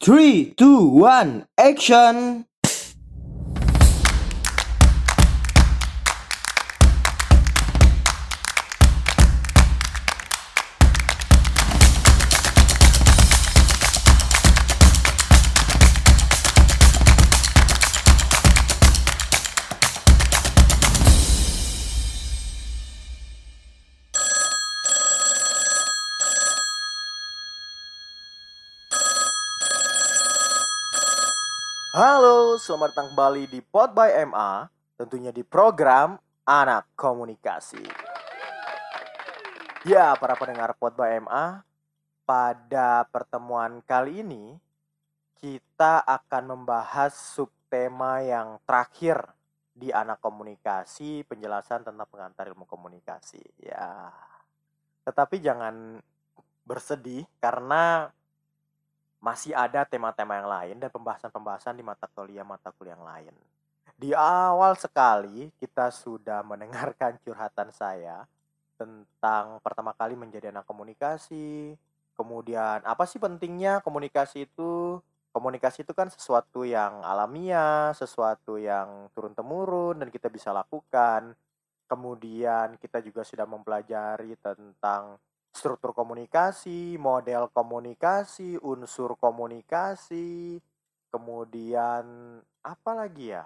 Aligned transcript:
Three, 0.00 0.54
two, 0.56 0.86
one, 0.86 1.48
action! 1.58 2.46
Selamat 32.68 32.92
datang 32.92 33.08
kembali 33.16 33.48
di 33.48 33.64
Pod 33.64 33.96
by 33.96 34.28
MA, 34.28 34.68
tentunya 35.00 35.32
di 35.32 35.40
program 35.40 36.20
Anak 36.44 36.92
Komunikasi. 37.00 37.80
Ya, 39.88 40.12
para 40.20 40.36
pendengar 40.36 40.76
Pod 40.76 40.92
by 40.92 41.16
MA, 41.16 41.64
pada 42.28 43.08
pertemuan 43.08 43.80
kali 43.88 44.20
ini 44.20 44.60
kita 45.40 46.04
akan 46.04 46.44
membahas 46.60 47.16
subtema 47.16 48.20
yang 48.20 48.60
terakhir 48.68 49.16
di 49.72 49.88
Anak 49.88 50.20
Komunikasi, 50.20 51.24
penjelasan 51.24 51.88
tentang 51.88 52.04
pengantar 52.04 52.52
ilmu 52.52 52.68
komunikasi. 52.68 53.64
Ya. 53.64 54.12
Tetapi 55.08 55.40
jangan 55.40 56.04
bersedih 56.68 57.24
karena 57.40 58.12
masih 59.18 59.50
ada 59.50 59.82
tema-tema 59.82 60.38
yang 60.38 60.48
lain 60.48 60.76
dan 60.78 60.90
pembahasan-pembahasan 60.94 61.74
di 61.74 61.82
mata 61.82 62.06
kuliah-mata 62.06 62.70
kuliah 62.74 62.94
yang 62.94 63.06
lain. 63.06 63.34
Di 63.98 64.14
awal 64.14 64.78
sekali 64.78 65.50
kita 65.58 65.90
sudah 65.90 66.46
mendengarkan 66.46 67.18
curhatan 67.26 67.74
saya 67.74 68.22
tentang 68.78 69.58
pertama 69.58 69.90
kali 69.90 70.14
menjadi 70.14 70.54
anak 70.54 70.62
komunikasi, 70.70 71.74
kemudian 72.14 72.78
apa 72.86 73.02
sih 73.10 73.18
pentingnya 73.18 73.82
komunikasi 73.82 74.46
itu? 74.46 75.02
Komunikasi 75.34 75.82
itu 75.82 75.92
kan 75.92 76.08
sesuatu 76.08 76.62
yang 76.62 77.02
alamiah, 77.02 77.90
sesuatu 77.92 78.54
yang 78.54 79.10
turun-temurun 79.12 79.98
dan 79.98 80.08
kita 80.14 80.30
bisa 80.30 80.54
lakukan. 80.54 81.34
Kemudian 81.90 82.78
kita 82.78 83.02
juga 83.02 83.26
sudah 83.26 83.44
mempelajari 83.50 84.38
tentang 84.38 85.18
struktur 85.58 85.90
komunikasi, 85.90 86.94
model 86.94 87.50
komunikasi, 87.50 88.62
unsur 88.62 89.18
komunikasi, 89.18 90.62
kemudian 91.10 92.06
apa 92.62 92.90
lagi 92.94 93.34
ya? 93.34 93.42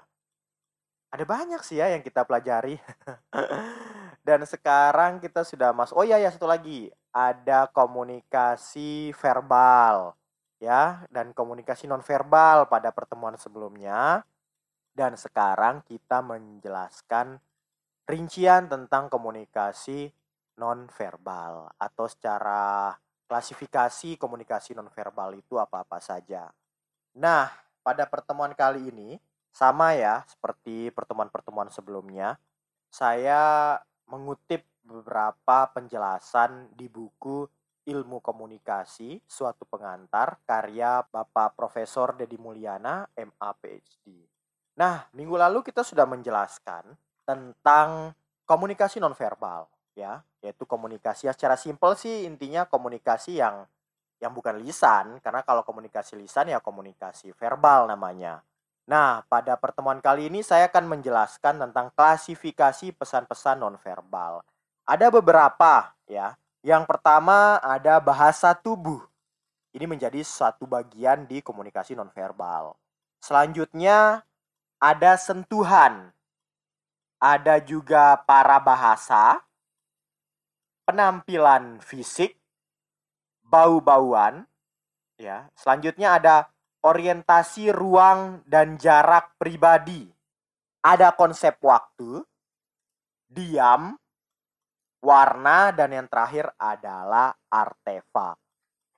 Ada 1.08 1.24
banyak 1.24 1.64
sih 1.64 1.80
ya 1.80 1.88
yang 1.88 2.04
kita 2.04 2.28
pelajari. 2.28 2.76
Dan 4.28 4.44
sekarang 4.44 5.24
kita 5.24 5.48
sudah 5.48 5.72
masuk. 5.72 5.96
Oh 5.96 6.04
iya 6.04 6.20
ya 6.20 6.28
satu 6.28 6.44
lagi, 6.44 6.92
ada 7.12 7.66
komunikasi 7.72 9.16
verbal 9.16 10.14
ya 10.62 11.02
dan 11.10 11.34
komunikasi 11.34 11.90
nonverbal 11.90 12.70
pada 12.70 12.94
pertemuan 12.94 13.34
sebelumnya. 13.34 14.22
Dan 14.92 15.16
sekarang 15.16 15.82
kita 15.88 16.20
menjelaskan 16.20 17.40
rincian 18.06 18.68
tentang 18.68 19.08
komunikasi 19.08 20.12
nonverbal 20.56 21.72
atau 21.76 22.06
secara 22.08 22.92
klasifikasi 23.26 24.20
komunikasi 24.20 24.76
nonverbal 24.76 25.40
itu 25.40 25.56
apa-apa 25.56 25.98
saja. 26.04 26.52
Nah, 27.16 27.48
pada 27.80 28.04
pertemuan 28.04 28.52
kali 28.52 28.92
ini 28.92 29.16
sama 29.52 29.92
ya 29.96 30.24
seperti 30.28 30.92
pertemuan-pertemuan 30.92 31.68
sebelumnya, 31.72 32.36
saya 32.92 33.76
mengutip 34.08 34.64
beberapa 34.84 35.68
penjelasan 35.72 36.72
di 36.76 36.88
buku 36.88 37.48
Ilmu 37.82 38.22
Komunikasi, 38.22 39.18
suatu 39.26 39.66
pengantar 39.66 40.38
karya 40.46 41.02
Bapak 41.02 41.58
Profesor 41.58 42.14
Dedi 42.14 42.38
Mulyana, 42.38 43.10
MA 43.18 43.50
PhD. 43.58 44.22
Nah, 44.78 45.10
minggu 45.12 45.34
lalu 45.34 45.66
kita 45.66 45.82
sudah 45.82 46.06
menjelaskan 46.06 46.94
tentang 47.26 48.14
komunikasi 48.46 49.02
nonverbal 49.02 49.66
ya 49.92 50.24
yaitu 50.40 50.64
komunikasi 50.64 51.28
ya 51.28 51.32
secara 51.36 51.54
simpel 51.54 51.94
sih 51.94 52.24
intinya 52.26 52.64
komunikasi 52.66 53.38
yang 53.38 53.68
yang 54.22 54.30
bukan 54.30 54.62
lisan 54.62 55.18
karena 55.18 55.42
kalau 55.42 55.66
komunikasi 55.66 56.14
lisan 56.14 56.50
ya 56.50 56.62
komunikasi 56.62 57.34
verbal 57.34 57.90
namanya. 57.90 58.46
Nah, 58.86 59.22
pada 59.26 59.54
pertemuan 59.58 59.98
kali 60.02 60.30
ini 60.30 60.42
saya 60.42 60.66
akan 60.70 60.98
menjelaskan 60.98 61.58
tentang 61.58 61.90
klasifikasi 61.94 62.94
pesan-pesan 62.94 63.62
nonverbal. 63.62 64.42
Ada 64.86 65.10
beberapa 65.10 65.94
ya. 66.06 66.38
Yang 66.62 66.86
pertama 66.86 67.58
ada 67.58 67.98
bahasa 67.98 68.54
tubuh. 68.54 69.02
Ini 69.74 69.90
menjadi 69.90 70.22
satu 70.22 70.66
bagian 70.70 71.26
di 71.26 71.42
komunikasi 71.42 71.98
nonverbal. 71.98 72.78
Selanjutnya 73.18 74.22
ada 74.78 75.12
sentuhan. 75.18 76.14
Ada 77.22 77.62
juga 77.62 78.18
para 78.26 78.58
bahasa, 78.58 79.42
penampilan 80.86 81.78
fisik, 81.82 82.38
bau-bauan, 83.46 84.46
ya. 85.18 85.48
Selanjutnya 85.54 86.18
ada 86.18 86.36
orientasi 86.82 87.70
ruang 87.70 88.42
dan 88.46 88.76
jarak 88.76 89.38
pribadi. 89.38 90.10
Ada 90.82 91.14
konsep 91.14 91.62
waktu, 91.62 92.26
diam, 93.30 93.94
warna 95.02 95.70
dan 95.70 95.94
yang 95.94 96.06
terakhir 96.10 96.50
adalah 96.58 97.34
artefak. 97.50 98.38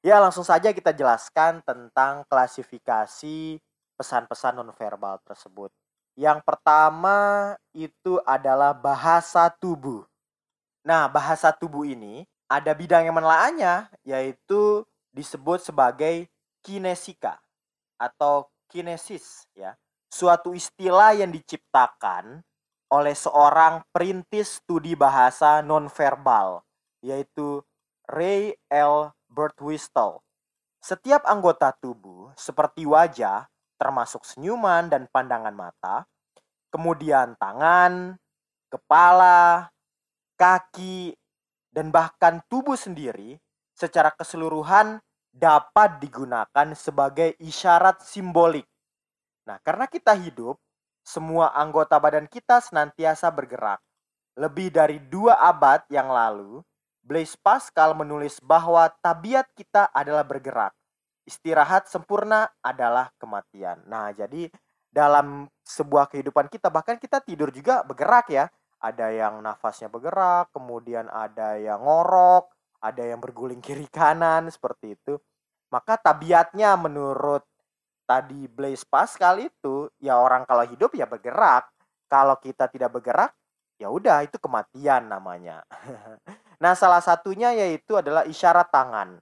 Ya, 0.05 0.21
langsung 0.21 0.44
saja 0.44 0.73
kita 0.73 0.93
jelaskan 0.93 1.65
tentang 1.65 2.28
klasifikasi 2.28 3.56
pesan-pesan 3.97 4.61
nonverbal 4.61 5.17
tersebut. 5.25 5.73
Yang 6.15 6.44
pertama 6.44 7.53
itu 7.73 8.21
adalah 8.23 8.77
bahasa 8.77 9.49
tubuh. 9.49 10.05
Nah, 10.84 11.09
bahasa 11.09 11.49
tubuh 11.49 11.89
ini 11.89 12.28
ada 12.45 12.77
bidang 12.77 13.09
yang 13.09 13.17
menelaahnya, 13.17 13.89
yaitu 14.05 14.84
disebut 15.17 15.65
sebagai 15.65 16.28
kinesika 16.61 17.41
atau 17.97 18.53
kinesis 18.69 19.49
ya. 19.56 19.73
Suatu 20.12 20.53
istilah 20.53 21.17
yang 21.17 21.33
diciptakan 21.33 22.44
oleh 22.93 23.17
seorang 23.17 23.83
perintis 23.91 24.61
studi 24.61 24.93
bahasa 24.94 25.65
nonverbal, 25.65 26.62
yaitu 27.00 27.65
Ray 28.06 28.55
L. 28.69 29.11
Birtwistle. 29.33 30.21
Setiap 30.84 31.25
anggota 31.25 31.73
tubuh 31.81 32.31
seperti 32.37 32.84
wajah, 32.84 33.49
termasuk 33.81 34.23
senyuman 34.23 34.93
dan 34.93 35.09
pandangan 35.09 35.56
mata, 35.56 36.05
kemudian 36.69 37.34
tangan, 37.41 38.21
kepala, 38.69 39.74
kaki, 40.39 41.15
dan 41.75 41.91
bahkan 41.91 42.39
tubuh 42.47 42.78
sendiri 42.78 43.34
secara 43.75 44.15
keseluruhan 44.15 45.03
dapat 45.34 45.99
digunakan 45.99 46.69
sebagai 46.78 47.34
isyarat 47.43 48.06
simbolik. 48.06 48.62
Nah, 49.50 49.59
karena 49.67 49.91
kita 49.91 50.15
hidup, 50.15 50.55
semua 51.03 51.50
anggota 51.53 51.99
badan 51.99 52.31
kita 52.31 52.62
senantiasa 52.62 53.28
bergerak. 53.34 53.83
Lebih 54.39 54.71
dari 54.71 55.03
dua 55.03 55.37
abad 55.43 55.83
yang 55.91 56.09
lalu, 56.09 56.62
Blaise 57.05 57.37
Pascal 57.37 57.93
menulis 57.93 58.41
bahwa 58.41 58.89
tabiat 59.03 59.50
kita 59.53 59.91
adalah 59.93 60.25
bergerak. 60.25 60.73
Istirahat 61.27 61.91
sempurna 61.91 62.49
adalah 62.65 63.12
kematian. 63.21 63.82
Nah, 63.85 64.14
jadi 64.14 64.49
dalam 64.88 65.50
sebuah 65.67 66.08
kehidupan 66.08 66.49
kita, 66.49 66.70
bahkan 66.70 66.97
kita 66.97 67.19
tidur 67.20 67.50
juga 67.50 67.82
bergerak 67.85 68.31
ya 68.31 68.47
ada 68.84 69.08
yang 69.08 69.40
nafasnya 69.40 69.88
bergerak, 69.88 70.52
kemudian 70.52 71.08
ada 71.08 71.56
yang 71.56 71.81
ngorok, 71.81 72.52
ada 72.84 73.00
yang 73.00 73.16
berguling 73.25 73.62
kiri 73.64 73.88
kanan 73.88 74.52
seperti 74.52 75.00
itu. 75.00 75.16
Maka 75.72 75.96
tabiatnya 75.96 76.76
menurut 76.76 77.48
tadi 78.04 78.44
Blaise 78.44 78.84
Pascal 78.84 79.40
itu 79.40 79.88
ya 79.96 80.20
orang 80.20 80.44
kalau 80.44 80.69
hidup 80.69 80.92
ya 80.92 81.08
bergerak. 81.08 81.72
Kalau 82.04 82.36
kita 82.36 82.69
tidak 82.69 82.92
bergerak 82.92 83.32
ya 83.81 83.90
udah 83.90 84.22
itu 84.22 84.38
kematian 84.38 85.10
namanya. 85.10 85.64
nah, 86.62 86.76
salah 86.78 87.02
satunya 87.02 87.50
yaitu 87.56 87.98
adalah 87.98 88.22
isyarat 88.28 88.70
tangan. 88.70 89.19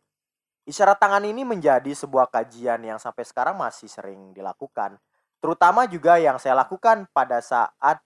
Isyarat 0.69 0.99
tangan 1.01 1.25
ini 1.25 1.43
menjadi 1.43 1.89
sebuah 1.91 2.29
kajian 2.29 2.85
yang 2.85 3.01
sampai 3.01 3.25
sekarang 3.25 3.57
masih 3.57 3.89
sering 3.89 4.37
dilakukan. 4.37 5.01
Terutama 5.43 5.89
juga 5.91 6.21
yang 6.23 6.39
saya 6.39 6.55
lakukan 6.55 7.09
pada 7.11 7.43
saat 7.43 7.99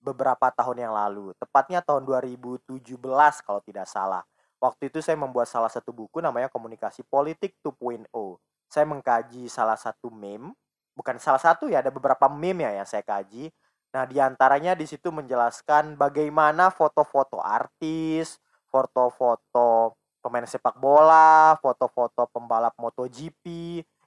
beberapa 0.00 0.48
tahun 0.50 0.88
yang 0.88 0.94
lalu, 0.96 1.36
tepatnya 1.36 1.84
tahun 1.84 2.08
2017 2.08 2.80
kalau 3.44 3.60
tidak 3.60 3.86
salah. 3.86 4.24
Waktu 4.60 4.92
itu 4.92 5.00
saya 5.00 5.16
membuat 5.16 5.48
salah 5.48 5.72
satu 5.72 5.92
buku 5.92 6.20
namanya 6.20 6.52
Komunikasi 6.52 7.04
Politik 7.08 7.56
2.0. 7.64 8.08
saya 8.70 8.86
mengkaji 8.86 9.50
salah 9.50 9.74
satu 9.74 10.14
meme, 10.14 10.54
bukan 10.94 11.18
salah 11.18 11.42
satu 11.42 11.66
ya, 11.66 11.82
ada 11.82 11.90
beberapa 11.90 12.30
meme 12.30 12.62
ya 12.68 12.82
yang 12.82 12.86
saya 12.86 13.02
kaji. 13.02 13.50
Nah, 13.90 14.06
di 14.06 14.22
antaranya 14.22 14.78
di 14.78 14.86
situ 14.86 15.10
menjelaskan 15.10 15.98
bagaimana 15.98 16.70
foto-foto 16.70 17.42
artis, 17.42 18.38
foto-foto 18.70 19.98
pemain 20.22 20.46
sepak 20.46 20.78
bola, 20.78 21.58
foto-foto 21.58 22.30
pembalap 22.30 22.76
MotoGP, 22.78 23.42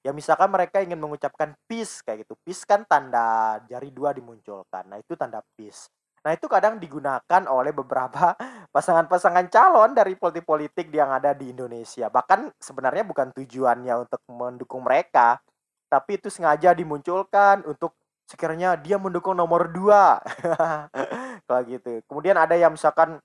ya 0.04 0.12
misalkan 0.12 0.52
mereka 0.52 0.84
ingin 0.84 1.00
mengucapkan 1.00 1.56
peace 1.66 2.04
kayak 2.04 2.28
gitu. 2.28 2.36
Peace 2.44 2.68
kan 2.68 2.84
tanda 2.84 3.58
jari 3.72 3.90
dua 3.90 4.12
dimunculkan. 4.12 4.84
Nah, 4.92 5.00
itu 5.00 5.16
tanda 5.16 5.40
peace. 5.56 5.88
Nah, 6.24 6.32
itu 6.36 6.48
kadang 6.48 6.80
digunakan 6.80 7.42
oleh 7.48 7.72
beberapa 7.72 8.36
pasangan-pasangan 8.76 9.48
calon 9.48 9.96
dari 9.96 10.20
politik-politik 10.20 10.92
yang 10.92 11.16
ada 11.16 11.32
di 11.32 11.56
Indonesia. 11.56 12.12
Bahkan 12.12 12.60
sebenarnya 12.60 13.04
bukan 13.08 13.32
tujuannya 13.32 13.94
untuk 14.08 14.22
mendukung 14.32 14.84
mereka, 14.84 15.40
tapi 15.88 16.20
itu 16.20 16.28
sengaja 16.28 16.76
dimunculkan 16.76 17.64
untuk 17.64 17.96
sekiranya 18.28 18.76
dia 18.80 19.00
mendukung 19.00 19.36
nomor 19.36 19.72
dua. 19.72 20.20
Kalau 21.48 21.62
gitu. 21.68 22.04
Kemudian 22.08 22.40
ada 22.40 22.56
yang 22.56 22.76
misalkan 22.76 23.20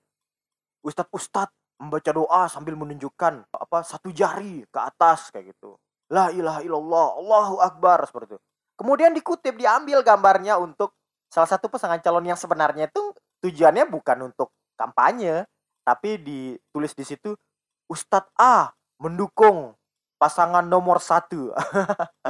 ustadz-ustadz 0.83 1.55
membaca 1.79 2.11
doa 2.11 2.51
sambil 2.51 2.75
menunjukkan 2.75 3.47
apa 3.55 3.77
satu 3.87 4.11
jari 4.11 4.67
ke 4.67 4.79
atas 4.79 5.31
kayak 5.31 5.55
gitu. 5.55 5.79
La 6.09 6.33
ilaha 6.33 6.65
illallah, 6.65 7.07
Allahu 7.21 7.55
akbar 7.61 8.01
seperti 8.09 8.33
itu. 8.33 8.39
Kemudian 8.73 9.13
dikutip 9.13 9.59
diambil 9.59 10.01
gambarnya 10.01 10.57
untuk 10.57 10.95
salah 11.29 11.45
satu 11.45 11.69
pasangan 11.69 12.01
calon 12.01 12.25
yang 12.25 12.39
sebenarnya 12.39 12.89
itu 12.89 13.13
tujuannya 13.45 13.85
bukan 13.85 14.33
untuk 14.33 14.49
kampanye, 14.73 15.45
tapi 15.85 16.17
ditulis 16.17 16.95
di 16.97 17.05
situ 17.05 17.37
Ustadz 17.85 18.33
A 18.39 18.73
mendukung 18.97 19.77
pasangan 20.17 20.65
nomor 20.65 20.97
satu. 21.03 21.53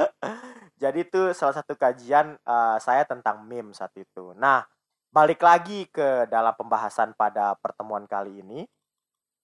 Jadi 0.82 1.04
itu 1.04 1.36
salah 1.36 1.52
satu 1.60 1.76
kajian 1.76 2.40
uh, 2.44 2.80
saya 2.80 3.04
tentang 3.04 3.44
meme 3.44 3.76
saat 3.76 3.92
itu. 4.00 4.32
Nah, 4.36 4.64
balik 5.12 5.44
lagi 5.44 5.84
ke 5.92 6.24
dalam 6.30 6.56
pembahasan 6.56 7.12
pada 7.18 7.52
pertemuan 7.60 8.08
kali 8.08 8.40
ini, 8.40 8.64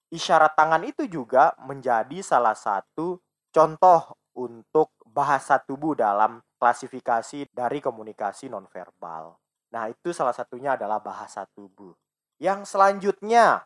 isyarat 0.09 0.57
tangan 0.57 0.81
itu 0.87 1.05
juga 1.05 1.53
menjadi 1.61 2.25
salah 2.25 2.57
satu 2.57 3.21
contoh 3.53 4.17
untuk 4.37 4.93
bahasa 5.09 5.57
tubuh 5.57 5.97
dalam 5.97 6.45
klasifikasi 6.61 7.49
dari 7.51 7.81
komunikasi 7.81 8.53
nonverbal. 8.53 9.35
Nah, 9.73 9.89
itu 9.89 10.13
salah 10.13 10.37
satunya 10.37 10.77
adalah 10.77 11.01
bahasa 11.01 11.49
tubuh. 11.57 11.97
Yang 12.37 12.77
selanjutnya 12.77 13.65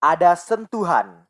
ada 0.00 0.32
sentuhan. 0.34 1.28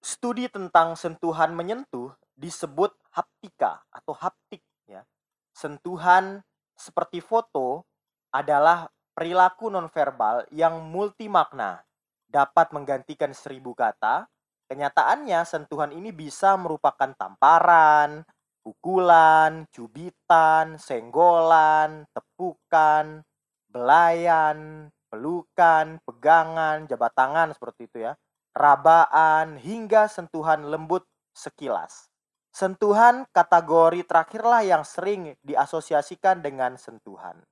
Studi 0.00 0.48
tentang 0.48 0.96
sentuhan 0.96 1.52
menyentuh 1.52 2.16
disebut 2.32 2.96
haptika 3.12 3.84
atau 3.92 4.16
haptik 4.16 4.64
ya. 4.88 5.04
Sentuhan 5.52 6.40
seperti 6.72 7.20
foto 7.20 7.84
adalah 8.32 8.88
perilaku 9.12 9.68
nonverbal 9.68 10.48
yang 10.48 10.80
multi 10.88 11.28
makna, 11.28 11.84
dapat 12.24 12.72
menggantikan 12.72 13.36
seribu 13.36 13.76
kata. 13.76 14.24
Kenyataannya 14.70 15.42
sentuhan 15.42 15.90
ini 15.90 16.14
bisa 16.14 16.54
merupakan 16.54 17.10
tamparan, 17.18 18.22
pukulan, 18.62 19.66
cubitan, 19.74 20.78
senggolan, 20.78 22.06
tepukan, 22.14 23.26
belayan, 23.66 24.86
pelukan, 25.10 25.98
pegangan, 26.06 26.86
jabat 26.86 27.12
tangan 27.18 27.50
seperti 27.50 27.90
itu 27.90 27.98
ya, 28.06 28.14
rabaan 28.54 29.58
hingga 29.58 30.06
sentuhan 30.06 30.70
lembut 30.70 31.02
sekilas. 31.34 32.06
Sentuhan 32.54 33.26
kategori 33.34 34.06
terakhirlah 34.06 34.62
yang 34.62 34.86
sering 34.86 35.34
diasosiasikan 35.42 36.46
dengan 36.46 36.78
sentuhan. 36.78 37.42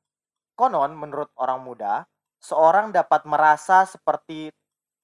Konon 0.55 0.95
menurut 0.95 1.35
orang 1.35 1.67
muda, 1.67 2.07
seorang 2.39 2.95
dapat 2.95 3.27
merasa 3.27 3.87
seperti 3.87 4.55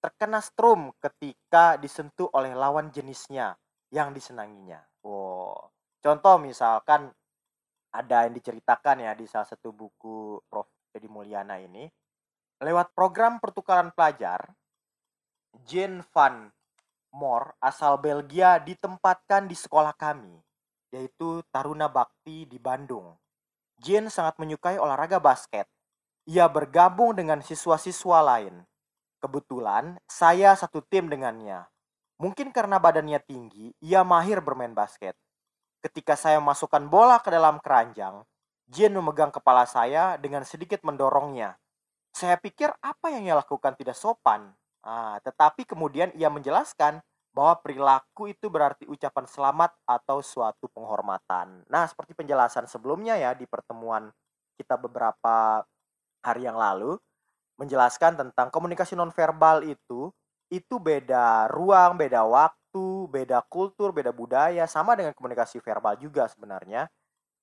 terkena 0.04 0.44
strum 0.44 0.92
ketika 1.00 1.80
disentuh 1.80 2.28
oleh 2.36 2.52
lawan 2.52 2.92
jenisnya 2.92 3.56
yang 3.88 4.12
disenanginya. 4.12 4.84
Wow. 5.00 5.72
Contoh 6.04 6.36
misalkan 6.36 7.08
ada 7.88 8.28
yang 8.28 8.36
diceritakan 8.36 9.00
ya 9.00 9.16
di 9.16 9.24
salah 9.24 9.48
satu 9.48 9.72
buku 9.72 10.44
Prof. 10.44 10.68
Edi 10.94 11.10
Mulyana 11.10 11.58
ini, 11.58 11.90
lewat 12.62 12.94
program 12.94 13.42
pertukaran 13.42 13.90
pelajar, 13.90 14.46
Jane 15.66 16.06
Van 16.14 16.46
Moor 17.10 17.50
asal 17.58 17.98
Belgia 17.98 18.62
ditempatkan 18.62 19.50
di 19.50 19.58
sekolah 19.58 19.90
kami, 19.98 20.38
yaitu 20.94 21.42
Taruna 21.50 21.90
Bakti 21.90 22.46
di 22.46 22.62
Bandung. 22.62 23.10
Jane 23.82 24.06
sangat 24.06 24.38
menyukai 24.38 24.78
olahraga 24.78 25.18
basket. 25.18 25.66
Ia 26.30 26.46
bergabung 26.46 27.18
dengan 27.18 27.42
siswa-siswa 27.42 28.22
lain. 28.22 28.62
Kebetulan, 29.24 29.96
saya 30.04 30.52
satu 30.52 30.84
tim 30.84 31.08
dengannya. 31.08 31.64
Mungkin 32.20 32.52
karena 32.52 32.76
badannya 32.76 33.16
tinggi, 33.24 33.72
ia 33.80 34.04
mahir 34.04 34.44
bermain 34.44 34.76
basket. 34.76 35.16
Ketika 35.80 36.12
saya 36.12 36.44
masukkan 36.44 36.84
bola 36.84 37.16
ke 37.24 37.32
dalam 37.32 37.56
keranjang, 37.64 38.20
Jin 38.68 38.96
memegang 38.96 39.32
kepala 39.32 39.64
saya 39.64 40.20
dengan 40.20 40.44
sedikit 40.44 40.80
mendorongnya. 40.84 41.56
Saya 42.12 42.40
pikir 42.40 42.72
apa 42.80 43.12
yang 43.12 43.28
ia 43.28 43.36
lakukan 43.36 43.76
tidak 43.76 43.96
sopan. 43.96 44.52
Ah, 44.84 45.16
tetapi 45.24 45.64
kemudian 45.64 46.12
ia 46.16 46.28
menjelaskan 46.28 47.00
bahwa 47.32 47.60
perilaku 47.64 48.28
itu 48.30 48.52
berarti 48.52 48.84
ucapan 48.84 49.24
selamat 49.24 49.72
atau 49.88 50.20
suatu 50.20 50.68
penghormatan. 50.68 51.64
Nah, 51.66 51.84
seperti 51.88 52.12
penjelasan 52.12 52.68
sebelumnya 52.68 53.16
ya 53.16 53.32
di 53.32 53.44
pertemuan 53.48 54.12
kita 54.60 54.76
beberapa 54.76 55.64
hari 56.24 56.44
yang 56.44 56.56
lalu 56.56 56.96
menjelaskan 57.60 58.18
tentang 58.18 58.50
komunikasi 58.50 58.98
nonverbal 58.98 59.62
itu 59.66 60.10
itu 60.52 60.76
beda 60.78 61.50
ruang, 61.50 61.96
beda 61.98 62.22
waktu, 62.26 63.08
beda 63.10 63.42
kultur, 63.48 63.90
beda 63.90 64.14
budaya, 64.14 64.68
sama 64.68 64.94
dengan 64.94 65.16
komunikasi 65.16 65.58
verbal 65.58 65.98
juga 65.98 66.28
sebenarnya 66.30 66.86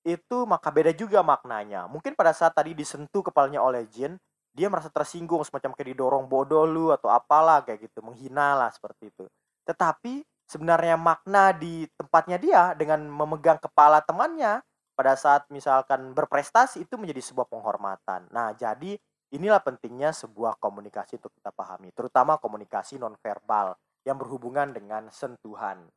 itu 0.02 0.44
maka 0.46 0.68
beda 0.74 0.90
juga 0.94 1.22
maknanya. 1.22 1.86
Mungkin 1.86 2.18
pada 2.18 2.34
saat 2.34 2.54
tadi 2.54 2.74
disentuh 2.74 3.22
kepalanya 3.22 3.62
oleh 3.62 3.86
Jin, 3.86 4.18
dia 4.52 4.66
merasa 4.68 4.90
tersinggung 4.90 5.46
semacam 5.46 5.72
kayak 5.72 5.94
didorong 5.94 6.26
bodoh 6.26 6.66
lu 6.66 6.90
atau 6.92 7.08
apalah 7.08 7.62
kayak 7.64 7.88
gitu, 7.88 8.02
menghina 8.04 8.58
lah 8.58 8.70
seperti 8.74 9.08
itu. 9.14 9.24
Tetapi 9.64 10.26
sebenarnya 10.50 10.98
makna 10.98 11.54
di 11.54 11.86
tempatnya 11.96 12.36
dia 12.36 12.62
dengan 12.76 13.06
memegang 13.06 13.62
kepala 13.62 14.02
temannya 14.02 14.60
pada 14.92 15.16
saat 15.16 15.48
misalkan 15.48 16.12
berprestasi 16.12 16.84
itu 16.84 16.94
menjadi 17.00 17.22
sebuah 17.32 17.48
penghormatan. 17.48 18.28
Nah, 18.28 18.52
jadi 18.52 18.98
inilah 19.32 19.64
pentingnya 19.64 20.12
sebuah 20.12 20.60
komunikasi 20.60 21.16
untuk 21.18 21.32
kita 21.32 21.50
pahami, 21.50 21.90
terutama 21.96 22.36
komunikasi 22.36 23.00
nonverbal 23.00 23.74
yang 24.04 24.20
berhubungan 24.20 24.70
dengan 24.70 25.08
sentuhan. 25.08 25.88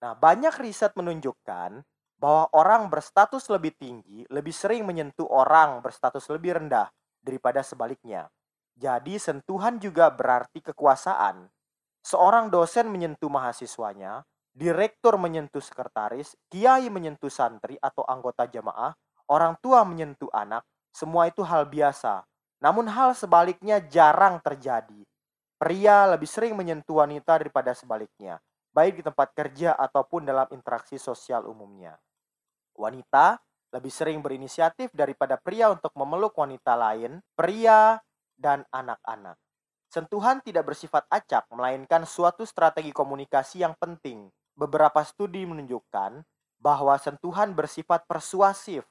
Nah, 0.00 0.12
banyak 0.14 0.54
riset 0.62 0.94
menunjukkan 0.94 1.82
bahwa 2.16 2.48
orang 2.56 2.88
berstatus 2.88 3.52
lebih 3.52 3.76
tinggi 3.76 4.24
lebih 4.32 4.52
sering 4.54 4.88
menyentuh 4.88 5.28
orang 5.28 5.84
berstatus 5.84 6.32
lebih 6.32 6.56
rendah 6.56 6.88
daripada 7.20 7.60
sebaliknya. 7.60 8.32
Jadi 8.76 9.16
sentuhan 9.16 9.80
juga 9.80 10.12
berarti 10.12 10.60
kekuasaan. 10.60 11.48
Seorang 12.04 12.52
dosen 12.52 12.92
menyentuh 12.92 13.28
mahasiswanya, 13.28 14.22
direktur 14.52 15.16
menyentuh 15.16 15.60
sekretaris, 15.60 16.36
kiai 16.52 16.88
menyentuh 16.92 17.32
santri 17.32 17.80
atau 17.80 18.04
anggota 18.04 18.46
jamaah, 18.46 18.94
orang 19.32 19.56
tua 19.60 19.82
menyentuh 19.82 20.28
anak, 20.30 20.62
semua 20.92 21.28
itu 21.28 21.40
hal 21.44 21.68
biasa. 21.68 22.24
Namun 22.66 22.90
hal 22.90 23.14
sebaliknya 23.14 23.78
jarang 23.78 24.42
terjadi. 24.42 25.06
Pria 25.54 26.10
lebih 26.10 26.26
sering 26.26 26.58
menyentuh 26.58 26.98
wanita 26.98 27.38
daripada 27.38 27.70
sebaliknya, 27.78 28.42
baik 28.74 28.98
di 28.98 29.02
tempat 29.06 29.30
kerja 29.38 29.78
ataupun 29.78 30.26
dalam 30.26 30.50
interaksi 30.50 30.98
sosial 30.98 31.46
umumnya. 31.46 31.94
Wanita 32.74 33.38
lebih 33.70 33.94
sering 33.94 34.18
berinisiatif 34.18 34.90
daripada 34.90 35.38
pria 35.38 35.70
untuk 35.70 35.94
memeluk 35.94 36.34
wanita 36.34 36.74
lain, 36.74 37.22
pria, 37.38 38.02
dan 38.34 38.66
anak-anak. 38.74 39.38
Sentuhan 39.86 40.42
tidak 40.42 40.74
bersifat 40.74 41.06
acak, 41.06 41.46
melainkan 41.54 42.02
suatu 42.02 42.42
strategi 42.42 42.90
komunikasi 42.90 43.62
yang 43.62 43.78
penting. 43.78 44.26
Beberapa 44.58 45.06
studi 45.06 45.46
menunjukkan 45.46 46.18
bahwa 46.58 46.98
sentuhan 46.98 47.54
bersifat 47.54 48.10
persuasif. 48.10 48.82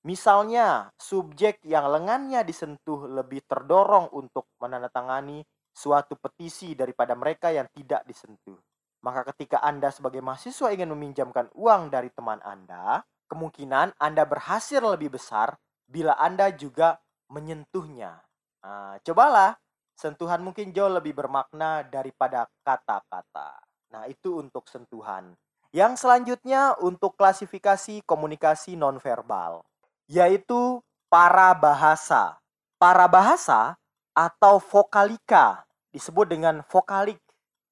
Misalnya, 0.00 0.88
subjek 0.96 1.60
yang 1.68 1.84
lengannya 1.92 2.40
disentuh 2.40 3.04
lebih 3.04 3.44
terdorong 3.44 4.08
untuk 4.16 4.48
menandatangani 4.56 5.44
suatu 5.76 6.16
petisi 6.16 6.72
daripada 6.72 7.12
mereka 7.12 7.52
yang 7.52 7.68
tidak 7.68 8.08
disentuh. 8.08 8.56
Maka 9.04 9.28
ketika 9.32 9.60
Anda 9.60 9.92
sebagai 9.92 10.24
mahasiswa 10.24 10.72
ingin 10.72 10.92
meminjamkan 10.92 11.52
uang 11.52 11.92
dari 11.92 12.08
teman 12.12 12.40
Anda, 12.40 13.04
kemungkinan 13.28 14.00
Anda 14.00 14.24
berhasil 14.24 14.80
lebih 14.80 15.20
besar 15.20 15.56
bila 15.84 16.16
Anda 16.16 16.52
juga 16.52 17.00
menyentuhnya. 17.28 18.24
Nah, 18.60 19.00
cobalah, 19.04 19.56
sentuhan 19.96 20.40
mungkin 20.40 20.72
jauh 20.72 20.92
lebih 20.92 21.12
bermakna 21.16 21.84
daripada 21.84 22.48
kata-kata. 22.64 23.56
Nah, 23.92 24.04
itu 24.08 24.40
untuk 24.40 24.68
sentuhan. 24.68 25.32
Yang 25.70 26.02
selanjutnya 26.02 26.74
untuk 26.82 27.14
klasifikasi 27.14 28.02
komunikasi 28.02 28.74
nonverbal, 28.74 29.62
yaitu 30.10 30.82
para 31.06 31.54
bahasa. 31.54 32.42
Para 32.82 33.06
bahasa 33.06 33.78
atau 34.10 34.58
vokalika 34.58 35.62
disebut 35.94 36.26
dengan 36.26 36.66
vokalik 36.66 37.22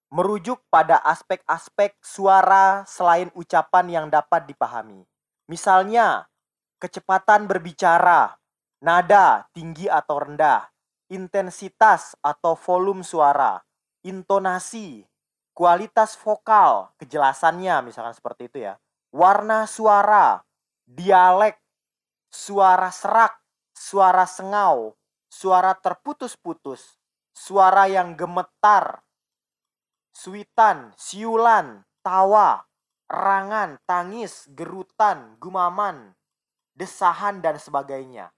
merujuk 0.08 0.62
pada 0.70 1.02
aspek-aspek 1.02 1.98
suara 2.00 2.86
selain 2.86 3.28
ucapan 3.34 3.86
yang 3.90 4.06
dapat 4.06 4.46
dipahami. 4.46 5.04
Misalnya, 5.50 6.30
kecepatan 6.78 7.50
berbicara, 7.50 8.38
nada 8.80 9.48
tinggi 9.52 9.90
atau 9.90 10.22
rendah, 10.22 10.70
intensitas 11.12 12.16
atau 12.24 12.56
volume 12.56 13.04
suara, 13.04 13.60
intonasi, 14.04 15.04
kualitas 15.52 16.16
vokal, 16.16 16.92
kejelasannya 17.02 17.90
misalkan 17.90 18.14
seperti 18.16 18.48
itu 18.48 18.58
ya. 18.68 18.80
Warna 19.12 19.64
suara, 19.68 20.40
dialek, 20.84 21.60
suara 22.28 22.92
serak, 22.92 23.40
suara 23.72 24.24
sengau, 24.24 24.96
suara 25.28 25.76
terputus-putus, 25.76 26.96
suara 27.32 27.88
yang 27.88 28.16
gemetar, 28.16 29.04
suitan, 30.12 30.92
siulan, 30.96 31.84
tawa, 32.00 32.64
erangan, 33.08 33.80
tangis, 33.88 34.48
gerutan, 34.52 35.36
gumaman, 35.40 36.12
desahan, 36.76 37.40
dan 37.40 37.56
sebagainya. 37.56 38.32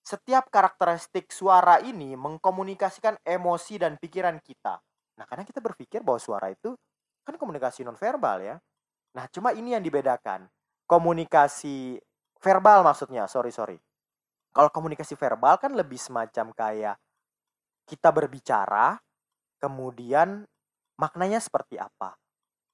Setiap 0.00 0.48
karakteristik 0.48 1.30
suara 1.30 1.78
ini 1.84 2.16
mengkomunikasikan 2.16 3.20
emosi 3.22 3.78
dan 3.78 3.94
pikiran 4.00 4.40
kita. 4.42 4.80
Nah, 5.20 5.24
kadang 5.28 5.44
kita 5.44 5.60
berpikir 5.60 6.00
bahwa 6.00 6.18
suara 6.18 6.48
itu 6.50 6.72
kan 7.22 7.36
komunikasi 7.36 7.84
nonverbal 7.84 8.40
ya. 8.42 8.56
Nah, 9.14 9.24
cuma 9.30 9.52
ini 9.52 9.76
yang 9.76 9.84
dibedakan. 9.84 10.48
Komunikasi 10.88 12.00
verbal 12.40 12.82
maksudnya, 12.82 13.28
sorry 13.28 13.52
sorry. 13.52 13.76
Kalau 14.50 14.72
komunikasi 14.72 15.14
verbal 15.14 15.60
kan 15.62 15.76
lebih 15.76 16.00
semacam 16.00 16.50
kayak 16.50 16.96
kita 17.86 18.10
berbicara, 18.10 18.98
kemudian 19.62 20.42
maknanya 20.98 21.38
seperti 21.38 21.78
apa. 21.78 22.16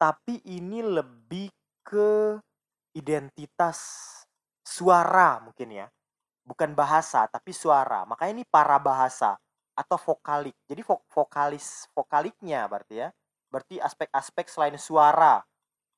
Tapi 0.01 0.41
ini 0.49 0.81
lebih 0.81 1.53
ke 1.85 2.41
identitas 2.97 3.79
suara 4.65 5.43
mungkin 5.45 5.85
ya. 5.85 5.87
Bukan 6.47 6.73
bahasa, 6.73 7.27
tapi 7.29 7.51
suara. 7.51 8.07
Makanya 8.09 8.41
ini 8.41 8.47
para 8.47 8.79
bahasa 8.79 9.37
atau 9.77 9.99
vokalik. 10.01 10.57
Jadi 10.65 10.81
vokalis 11.13 11.91
vokaliknya 11.93 12.65
berarti 12.71 13.05
ya. 13.05 13.09
Berarti 13.53 13.77
aspek-aspek 13.83 14.47
selain 14.49 14.79
suara. 14.81 15.45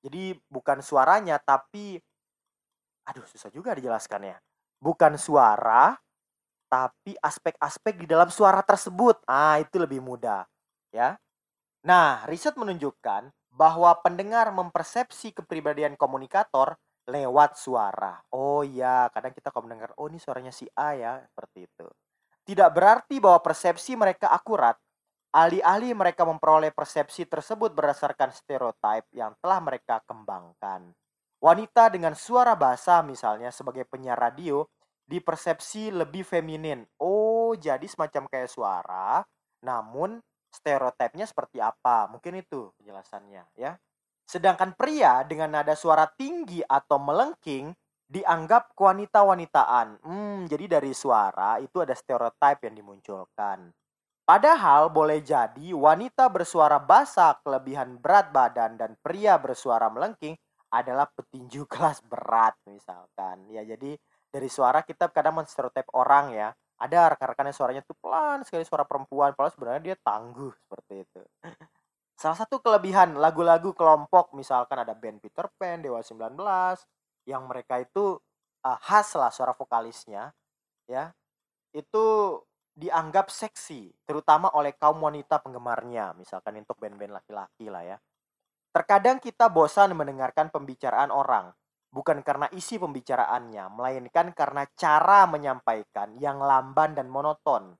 Jadi 0.02 0.34
bukan 0.50 0.78
suaranya 0.82 1.38
tapi 1.42 1.98
aduh 3.08 3.24
susah 3.24 3.48
juga 3.48 3.72
dijelaskannya. 3.72 4.36
Bukan 4.78 5.16
suara 5.16 5.96
tapi 6.68 7.16
aspek-aspek 7.18 8.04
di 8.04 8.06
dalam 8.06 8.28
suara 8.28 8.60
tersebut. 8.60 9.24
Ah, 9.24 9.56
itu 9.58 9.80
lebih 9.80 10.04
mudah, 10.04 10.44
ya. 10.92 11.16
Nah, 11.88 12.28
riset 12.28 12.54
menunjukkan 12.60 13.32
bahwa 13.48 13.90
pendengar 14.04 14.52
mempersepsi 14.52 15.32
kepribadian 15.32 15.96
komunikator 15.96 16.76
lewat 17.08 17.56
suara. 17.56 18.20
Oh 18.28 18.60
iya, 18.60 19.08
kadang 19.08 19.32
kita 19.32 19.48
kalau 19.48 19.64
mendengar, 19.64 19.96
oh 19.96 20.12
ini 20.12 20.20
suaranya 20.20 20.52
si 20.52 20.68
A 20.76 20.92
ya, 20.92 21.24
seperti 21.24 21.64
itu. 21.64 21.88
Tidak 22.44 22.68
berarti 22.68 23.16
bahwa 23.16 23.40
persepsi 23.40 23.96
mereka 23.96 24.28
akurat. 24.28 24.76
Alih-alih 25.32 25.92
mereka 25.92 26.24
memperoleh 26.24 26.72
persepsi 26.72 27.28
tersebut 27.28 27.72
berdasarkan 27.72 28.32
stereotip 28.32 29.04
yang 29.12 29.36
telah 29.40 29.60
mereka 29.60 30.00
kembangkan. 30.08 30.92
Wanita 31.38 31.86
dengan 31.94 32.18
suara 32.18 32.58
bahasa 32.58 32.98
misalnya 33.06 33.54
sebagai 33.54 33.86
penyiar 33.86 34.18
radio 34.18 34.66
dipersepsi 35.06 35.94
lebih 35.94 36.26
feminin. 36.26 36.82
Oh, 36.98 37.54
jadi 37.54 37.86
semacam 37.86 38.26
kayak 38.26 38.50
suara, 38.50 39.22
namun 39.62 40.18
stereotipnya 40.50 41.30
seperti 41.30 41.62
apa? 41.62 42.10
Mungkin 42.10 42.42
itu 42.42 42.74
penjelasannya 42.82 43.54
ya. 43.54 43.78
Sedangkan 44.28 44.74
pria 44.74 45.22
dengan 45.24 45.56
nada 45.56 45.78
suara 45.78 46.10
tinggi 46.10 46.60
atau 46.60 47.00
melengking 47.00 47.72
dianggap 48.08 48.74
kewanita-wanitaan. 48.74 50.02
Hmm, 50.04 50.38
jadi 50.50 50.80
dari 50.80 50.92
suara 50.92 51.62
itu 51.62 51.80
ada 51.80 51.94
stereotip 51.94 52.66
yang 52.66 52.74
dimunculkan. 52.76 53.72
Padahal 54.28 54.92
boleh 54.92 55.24
jadi 55.24 55.72
wanita 55.72 56.28
bersuara 56.28 56.76
basa 56.76 57.40
kelebihan 57.40 57.96
berat 57.96 58.28
badan 58.28 58.76
dan 58.76 58.92
pria 59.00 59.40
bersuara 59.40 59.88
melengking 59.88 60.36
adalah 60.72 61.08
petinju 61.08 61.64
kelas 61.72 62.04
berat 62.06 62.56
misalkan. 62.68 63.48
Ya 63.52 63.64
jadi 63.64 63.96
dari 64.28 64.48
suara 64.48 64.84
kita 64.84 65.08
kadang 65.12 65.40
menstereotip 65.42 65.88
orang 65.94 66.34
ya. 66.34 66.50
Ada 66.78 67.10
rekan-rekan 67.10 67.50
yang 67.50 67.58
suaranya 67.58 67.82
tuh 67.82 67.98
pelan 67.98 68.46
sekali 68.46 68.62
suara 68.62 68.86
perempuan, 68.86 69.34
padahal 69.34 69.50
sebenarnya 69.50 69.82
dia 69.82 69.96
tangguh 69.98 70.54
seperti 70.62 71.02
itu. 71.02 71.22
Salah 72.22 72.38
satu 72.38 72.62
kelebihan 72.62 73.18
lagu-lagu 73.18 73.74
kelompok 73.74 74.30
misalkan 74.38 74.86
ada 74.86 74.94
band 74.94 75.18
Peter 75.18 75.50
Pan, 75.58 75.82
Dewa 75.82 75.98
19, 75.98 76.38
yang 77.26 77.50
mereka 77.50 77.82
itu 77.82 78.16
uh, 78.64 78.78
khas 78.80 79.12
lah 79.14 79.28
suara 79.28 79.52
vokalisnya 79.52 80.32
ya 80.88 81.12
itu 81.76 82.06
dianggap 82.72 83.28
seksi 83.28 83.92
terutama 84.08 84.48
oleh 84.56 84.72
kaum 84.78 85.02
wanita 85.02 85.42
penggemarnya 85.44 86.16
misalkan 86.16 86.56
untuk 86.62 86.80
band-band 86.80 87.20
laki-laki 87.20 87.68
lah 87.68 87.84
ya 87.84 87.96
terkadang 88.78 89.18
kita 89.18 89.50
bosan 89.50 89.90
mendengarkan 89.98 90.54
pembicaraan 90.54 91.10
orang 91.10 91.50
bukan 91.90 92.22
karena 92.22 92.46
isi 92.54 92.78
pembicaraannya 92.78 93.74
melainkan 93.74 94.30
karena 94.30 94.70
cara 94.78 95.26
menyampaikan 95.26 96.14
yang 96.22 96.38
lamban 96.38 96.94
dan 96.94 97.10
monoton 97.10 97.74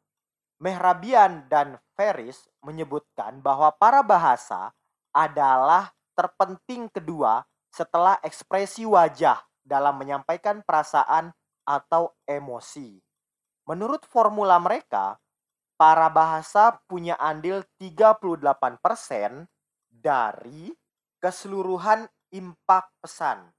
Mehrabian 0.59 1.47
dan 1.47 1.79
Ferris 1.95 2.51
menyebutkan 2.67 3.39
bahwa 3.39 3.71
para 3.79 4.03
bahasa 4.03 4.75
adalah 5.15 5.95
terpenting 6.19 6.91
kedua 6.91 7.47
setelah 7.71 8.19
ekspresi 8.27 8.83
wajah 8.83 9.39
dalam 9.63 9.95
menyampaikan 10.03 10.67
perasaan 10.67 11.31
atau 11.63 12.11
emosi. 12.27 12.99
Menurut 13.71 14.03
formula 14.03 14.59
mereka, 14.59 15.15
para 15.79 16.11
bahasa 16.11 16.83
punya 16.91 17.15
andil 17.23 17.63
38% 17.79 19.47
dari 19.95 20.75
keseluruhan 21.19 22.07
impak 22.35 22.91
pesan. 23.03 23.51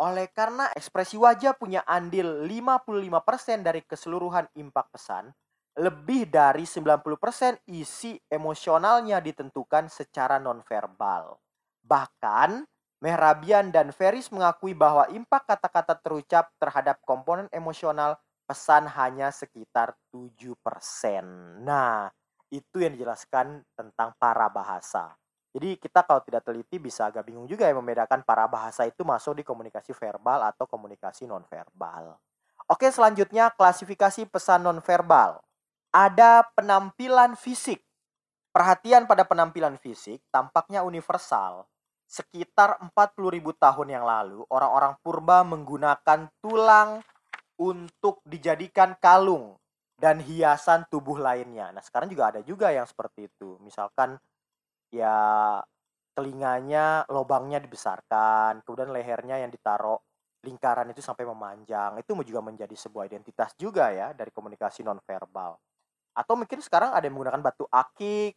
Oleh 0.00 0.32
karena 0.32 0.72
ekspresi 0.72 1.20
wajah 1.20 1.52
punya 1.56 1.84
andil 1.84 2.48
55% 2.48 3.60
dari 3.60 3.84
keseluruhan 3.84 4.48
impak 4.56 4.88
pesan, 4.88 5.28
lebih 5.76 6.32
dari 6.32 6.64
90% 6.64 7.68
isi 7.68 8.16
emosionalnya 8.28 9.20
ditentukan 9.20 9.92
secara 9.92 10.40
nonverbal. 10.40 11.36
Bahkan 11.84 12.64
Mehrabian 13.00 13.72
dan 13.72 13.96
Ferris 13.96 14.28
mengakui 14.28 14.76
bahwa 14.76 15.08
impak 15.08 15.48
kata-kata 15.48 15.96
terucap 15.96 16.52
terhadap 16.60 17.00
komponen 17.00 17.48
emosional 17.48 18.20
pesan 18.44 18.84
hanya 18.92 19.32
sekitar 19.32 19.96
7%. 20.12 21.64
Nah, 21.64 22.12
itu 22.52 22.76
yang 22.76 22.92
dijelaskan 22.92 23.64
tentang 23.72 24.12
para 24.20 24.52
bahasa. 24.52 25.16
Jadi 25.50 25.82
kita 25.82 26.06
kalau 26.06 26.22
tidak 26.22 26.46
teliti 26.46 26.78
bisa 26.78 27.10
agak 27.10 27.26
bingung 27.26 27.50
juga 27.50 27.66
ya 27.66 27.74
membedakan 27.74 28.22
para 28.22 28.46
bahasa 28.46 28.86
itu 28.86 29.02
masuk 29.02 29.42
di 29.42 29.44
komunikasi 29.44 29.90
verbal 29.90 30.46
atau 30.46 30.62
komunikasi 30.70 31.26
nonverbal. 31.26 32.14
Oke, 32.70 32.86
selanjutnya 32.86 33.50
klasifikasi 33.50 34.30
pesan 34.30 34.62
nonverbal. 34.62 35.42
Ada 35.90 36.46
penampilan 36.54 37.34
fisik. 37.34 37.82
Perhatian 38.54 39.10
pada 39.10 39.26
penampilan 39.26 39.74
fisik 39.78 40.22
tampaknya 40.30 40.86
universal 40.86 41.66
sekitar 42.10 42.74
40.000 42.82 43.54
tahun 43.54 43.88
yang 43.94 44.02
lalu, 44.02 44.42
orang-orang 44.50 44.98
purba 44.98 45.46
menggunakan 45.46 46.26
tulang 46.42 46.98
untuk 47.54 48.18
dijadikan 48.26 48.98
kalung 48.98 49.54
dan 49.94 50.18
hiasan 50.18 50.90
tubuh 50.90 51.22
lainnya. 51.22 51.70
Nah, 51.70 51.78
sekarang 51.78 52.10
juga 52.10 52.34
ada 52.34 52.40
juga 52.42 52.74
yang 52.74 52.82
seperti 52.82 53.30
itu. 53.30 53.62
Misalkan 53.62 54.18
ya 54.92 55.58
telinganya 56.14 57.06
lobangnya 57.08 57.62
dibesarkan, 57.62 58.60
kemudian 58.66 58.90
lehernya 58.92 59.40
yang 59.40 59.48
ditaruh 59.48 59.96
lingkaran 60.44 60.88
itu 60.92 61.00
sampai 61.00 61.24
memanjang. 61.24 61.96
Itu 62.00 62.16
juga 62.26 62.40
menjadi 62.44 62.74
sebuah 62.76 63.08
identitas 63.08 63.54
juga 63.56 63.88
ya 63.94 64.12
dari 64.12 64.28
komunikasi 64.34 64.84
nonverbal. 64.84 65.56
Atau 66.12 66.34
mungkin 66.36 66.60
sekarang 66.60 66.92
ada 66.92 67.06
yang 67.06 67.14
menggunakan 67.16 67.40
batu 67.40 67.64
akik, 67.70 68.34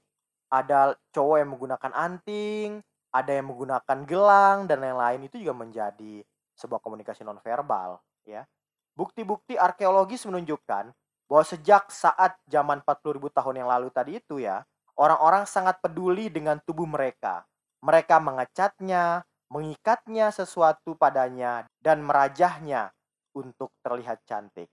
ada 0.54 0.94
cowok 1.12 1.38
yang 1.42 1.50
menggunakan 1.52 1.92
anting, 1.92 2.80
ada 3.14 3.32
yang 3.34 3.50
menggunakan 3.50 3.98
gelang 4.06 4.58
dan 4.70 4.82
lain-lain 4.82 5.26
itu 5.26 5.42
juga 5.42 5.54
menjadi 5.58 6.22
sebuah 6.54 6.80
komunikasi 6.82 7.26
nonverbal 7.26 7.98
ya. 8.26 8.46
Bukti-bukti 8.94 9.58
arkeologis 9.58 10.22
menunjukkan 10.30 10.94
bahwa 11.26 11.44
sejak 11.46 11.90
saat 11.90 12.38
zaman 12.46 12.86
40.000 12.86 13.34
tahun 13.34 13.56
yang 13.66 13.70
lalu 13.70 13.90
tadi 13.90 14.22
itu 14.22 14.38
ya, 14.38 14.62
orang-orang 14.98 15.46
sangat 15.50 15.80
peduli 15.82 16.30
dengan 16.30 16.62
tubuh 16.64 16.86
mereka. 16.86 17.46
Mereka 17.84 18.22
mengecatnya, 18.24 19.28
mengikatnya 19.52 20.32
sesuatu 20.32 20.96
padanya, 20.96 21.68
dan 21.84 22.02
merajahnya 22.06 22.96
untuk 23.36 23.74
terlihat 23.84 24.24
cantik. 24.24 24.70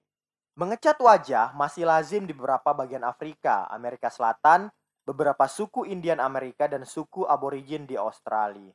Mengecat 0.54 1.00
wajah 1.00 1.56
masih 1.56 1.88
lazim 1.88 2.28
di 2.28 2.36
beberapa 2.36 2.76
bagian 2.76 3.02
Afrika, 3.02 3.64
Amerika 3.72 4.12
Selatan, 4.12 4.68
beberapa 5.08 5.48
suku 5.48 5.88
Indian 5.88 6.20
Amerika, 6.20 6.68
dan 6.68 6.84
suku 6.84 7.24
aborigin 7.24 7.88
di 7.88 7.96
Australia. 7.96 8.70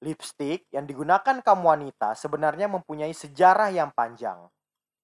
Lipstick 0.00 0.64
yang 0.72 0.88
digunakan 0.88 1.44
kaum 1.44 1.60
wanita 1.60 2.16
sebenarnya 2.16 2.72
mempunyai 2.72 3.12
sejarah 3.12 3.68
yang 3.68 3.92
panjang. 3.92 4.48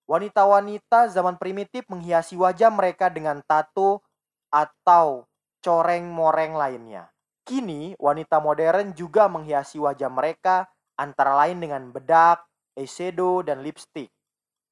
Wanita-wanita 0.08 1.12
zaman 1.12 1.36
primitif 1.36 1.84
menghiasi 1.90 2.38
wajah 2.38 2.72
mereka 2.72 3.12
dengan 3.12 3.42
tato 3.44 4.00
atau 4.48 5.25
coreng-moreng 5.66 6.54
lainnya. 6.54 7.10
Kini, 7.42 7.98
wanita 7.98 8.38
modern 8.38 8.94
juga 8.94 9.26
menghiasi 9.26 9.82
wajah 9.82 10.06
mereka 10.06 10.70
antara 10.94 11.34
lain 11.42 11.58
dengan 11.58 11.90
bedak, 11.90 12.46
eyeshadow, 12.78 13.42
dan 13.42 13.66
lipstick. 13.66 14.14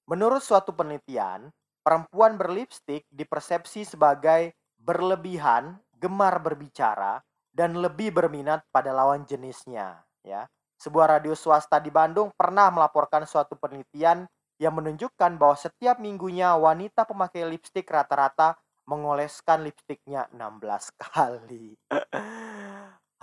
Menurut 0.06 0.38
suatu 0.38 0.70
penelitian, 0.70 1.50
perempuan 1.82 2.38
berlipstick 2.38 3.02
dipersepsi 3.10 3.82
sebagai 3.82 4.54
berlebihan, 4.78 5.82
gemar 5.98 6.38
berbicara, 6.38 7.18
dan 7.50 7.74
lebih 7.78 8.14
berminat 8.14 8.62
pada 8.70 8.94
lawan 8.94 9.26
jenisnya 9.26 10.02
ya. 10.22 10.46
Sebuah 10.78 11.18
radio 11.18 11.38
swasta 11.38 11.78
di 11.78 11.88
Bandung 11.88 12.34
pernah 12.34 12.68
melaporkan 12.68 13.22
suatu 13.24 13.54
penelitian 13.54 14.26
yang 14.58 14.74
menunjukkan 14.74 15.38
bahwa 15.38 15.54
setiap 15.54 16.02
minggunya 16.02 16.54
wanita 16.58 17.06
pemakai 17.06 17.46
lipstik 17.46 17.86
rata-rata 17.86 18.58
mengoleskan 18.84 19.64
lipstiknya 19.64 20.28
16 20.32 20.94
kali. 21.04 21.76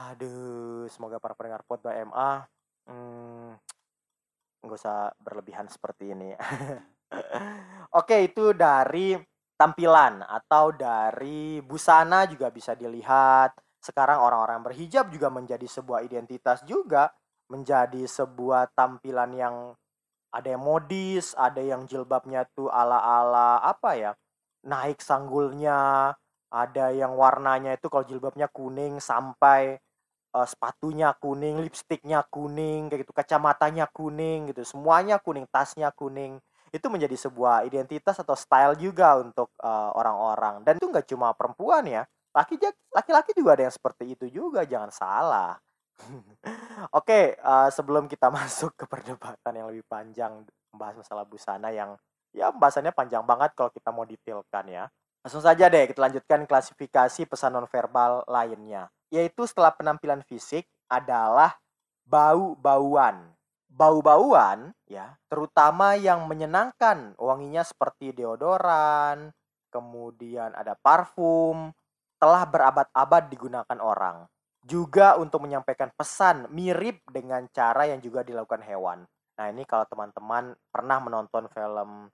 Aduh, 0.02 0.90
semoga 0.90 1.22
para 1.22 1.38
pendengar 1.38 1.62
pot 1.66 1.82
MA 1.86 2.46
hmm, 2.90 3.54
nggak 4.66 4.78
usah 4.78 5.14
berlebihan 5.22 5.70
seperti 5.70 6.14
ini. 6.14 6.34
Oke, 8.00 8.26
itu 8.26 8.56
dari 8.56 9.18
tampilan 9.58 10.26
atau 10.26 10.74
dari 10.74 11.62
busana 11.62 12.26
juga 12.26 12.50
bisa 12.50 12.74
dilihat 12.74 13.54
sekarang 13.82 14.22
orang-orang 14.22 14.62
berhijab 14.62 15.10
juga 15.10 15.34
menjadi 15.34 15.66
sebuah 15.66 16.06
identitas 16.06 16.62
juga, 16.66 17.10
menjadi 17.50 18.06
sebuah 18.06 18.74
tampilan 18.78 19.32
yang 19.34 19.56
ada 20.32 20.48
yang 20.48 20.64
modis, 20.64 21.36
ada 21.36 21.60
yang 21.60 21.84
jilbabnya 21.90 22.48
tuh 22.56 22.72
ala-ala 22.72 23.60
apa 23.60 23.92
ya? 23.98 24.12
Naik 24.62 25.02
sanggulnya, 25.02 26.14
ada 26.52 26.86
yang 26.94 27.16
warnanya 27.18 27.74
itu 27.76 27.88
kalau 27.88 28.06
jilbabnya 28.06 28.46
kuning 28.52 29.00
sampai 29.02 29.80
uh, 30.36 30.48
sepatunya 30.48 31.16
kuning, 31.18 31.64
lipstiknya 31.64 32.22
kuning, 32.30 32.92
kayak 32.92 33.08
gitu, 33.08 33.14
kacamatanya 33.16 33.90
kuning 33.90 34.52
gitu, 34.52 34.62
semuanya 34.68 35.18
kuning, 35.18 35.48
tasnya 35.50 35.90
kuning. 35.96 36.38
Itu 36.72 36.88
menjadi 36.88 37.16
sebuah 37.18 37.68
identitas 37.68 38.20
atau 38.22 38.36
style 38.38 38.80
juga 38.80 39.20
untuk 39.20 39.52
uh, 39.60 39.92
orang-orang. 39.96 40.64
Dan 40.64 40.80
itu 40.80 40.88
nggak 40.88 41.08
cuma 41.10 41.34
perempuan 41.36 41.84
ya, 41.88 42.04
laki 42.32 42.56
laki-laki 42.96 43.32
juga 43.36 43.60
ada 43.60 43.64
yang 43.68 43.76
seperti 43.76 44.16
itu 44.16 44.26
juga 44.32 44.64
jangan 44.64 44.92
salah 44.92 45.60
Oke, 47.00 47.38
uh, 47.40 47.70
sebelum 47.70 48.10
kita 48.10 48.32
masuk 48.38 48.74
ke 48.76 48.86
perdebatan 48.90 49.54
yang 49.54 49.68
lebih 49.70 49.86
panjang 49.86 50.44
membahas 50.72 51.04
masalah 51.04 51.26
busana 51.28 51.70
yang 51.70 51.96
ya 52.32 52.52
pembahasannya 52.52 52.92
panjang 52.96 53.24
banget 53.24 53.52
kalau 53.56 53.72
kita 53.72 53.90
mau 53.92 54.08
detailkan 54.08 54.66
ya. 54.68 54.84
Langsung 55.22 55.44
saja 55.46 55.70
deh 55.70 55.86
kita 55.86 56.02
lanjutkan 56.02 56.50
klasifikasi 56.50 57.30
pesan 57.30 57.54
nonverbal 57.54 58.26
lainnya, 58.26 58.90
yaitu 59.14 59.46
setelah 59.46 59.70
penampilan 59.70 60.26
fisik 60.26 60.66
adalah 60.90 61.62
bau-bauan. 62.10 63.38
Bau-bauan 63.72 64.76
ya, 64.90 65.16
terutama 65.32 65.96
yang 65.96 66.28
menyenangkan, 66.28 67.16
wanginya 67.16 67.64
seperti 67.64 68.12
deodoran, 68.12 69.32
kemudian 69.72 70.52
ada 70.52 70.76
parfum, 70.76 71.72
telah 72.20 72.44
berabad-abad 72.44 73.32
digunakan 73.32 73.80
orang. 73.80 74.28
Juga 74.62 75.16
untuk 75.18 75.42
menyampaikan 75.48 75.90
pesan 75.96 76.52
mirip 76.52 77.02
dengan 77.10 77.48
cara 77.50 77.88
yang 77.88 78.04
juga 78.04 78.22
dilakukan 78.22 78.62
hewan. 78.62 79.08
Nah 79.42 79.46
ini 79.50 79.66
kalau 79.66 79.90
teman-teman 79.90 80.54
pernah 80.70 81.02
menonton 81.02 81.50
film 81.50 82.12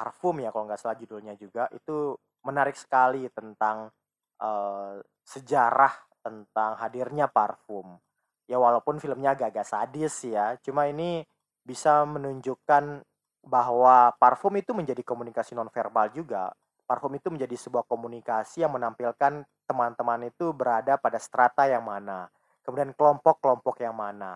parfum 0.00 0.40
ya 0.40 0.48
kalau 0.48 0.64
nggak 0.64 0.80
salah 0.80 0.96
judulnya 0.96 1.36
juga 1.36 1.68
itu 1.76 2.16
menarik 2.40 2.72
sekali 2.72 3.28
tentang 3.28 3.92
uh, 4.40 4.96
sejarah 5.20 5.92
tentang 6.24 6.80
hadirnya 6.80 7.28
parfum. 7.28 8.00
Ya 8.48 8.56
walaupun 8.56 8.96
filmnya 8.96 9.36
agak-agak 9.36 9.68
sadis 9.68 10.24
ya, 10.24 10.56
cuma 10.64 10.88
ini 10.88 11.20
bisa 11.60 12.08
menunjukkan 12.08 13.04
bahwa 13.44 14.16
parfum 14.16 14.56
itu 14.56 14.72
menjadi 14.72 15.04
komunikasi 15.04 15.52
nonverbal 15.52 16.08
juga 16.16 16.48
parfum 16.90 17.14
itu 17.14 17.30
menjadi 17.30 17.54
sebuah 17.54 17.86
komunikasi 17.86 18.66
yang 18.66 18.74
menampilkan 18.74 19.46
teman-teman 19.62 20.26
itu 20.26 20.50
berada 20.50 20.98
pada 20.98 21.22
strata 21.22 21.70
yang 21.70 21.86
mana, 21.86 22.26
kemudian 22.66 22.90
kelompok-kelompok 22.98 23.78
yang 23.78 23.94
mana. 23.94 24.34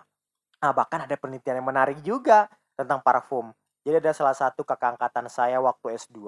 Nah, 0.62 0.70
bahkan 0.70 1.02
ada 1.02 1.18
penelitian 1.18 1.58
yang 1.58 1.66
menarik 1.66 1.98
juga 2.06 2.46
tentang 2.78 3.02
parfum. 3.02 3.50
Jadi 3.84 4.00
ada 4.00 4.16
salah 4.16 4.32
satu 4.32 4.64
kakak 4.64 4.96
saya 5.28 5.60
waktu 5.60 6.00
S2, 6.00 6.24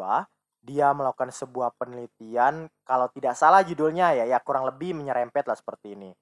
dia 0.60 0.92
melakukan 0.92 1.32
sebuah 1.32 1.72
penelitian, 1.80 2.68
kalau 2.84 3.08
tidak 3.16 3.32
salah 3.32 3.64
judulnya 3.64 4.12
ya, 4.12 4.24
ya 4.28 4.38
kurang 4.44 4.68
lebih 4.68 4.92
menyerempet 4.92 5.48
lah 5.48 5.56
seperti 5.56 5.96
ini. 5.96 6.12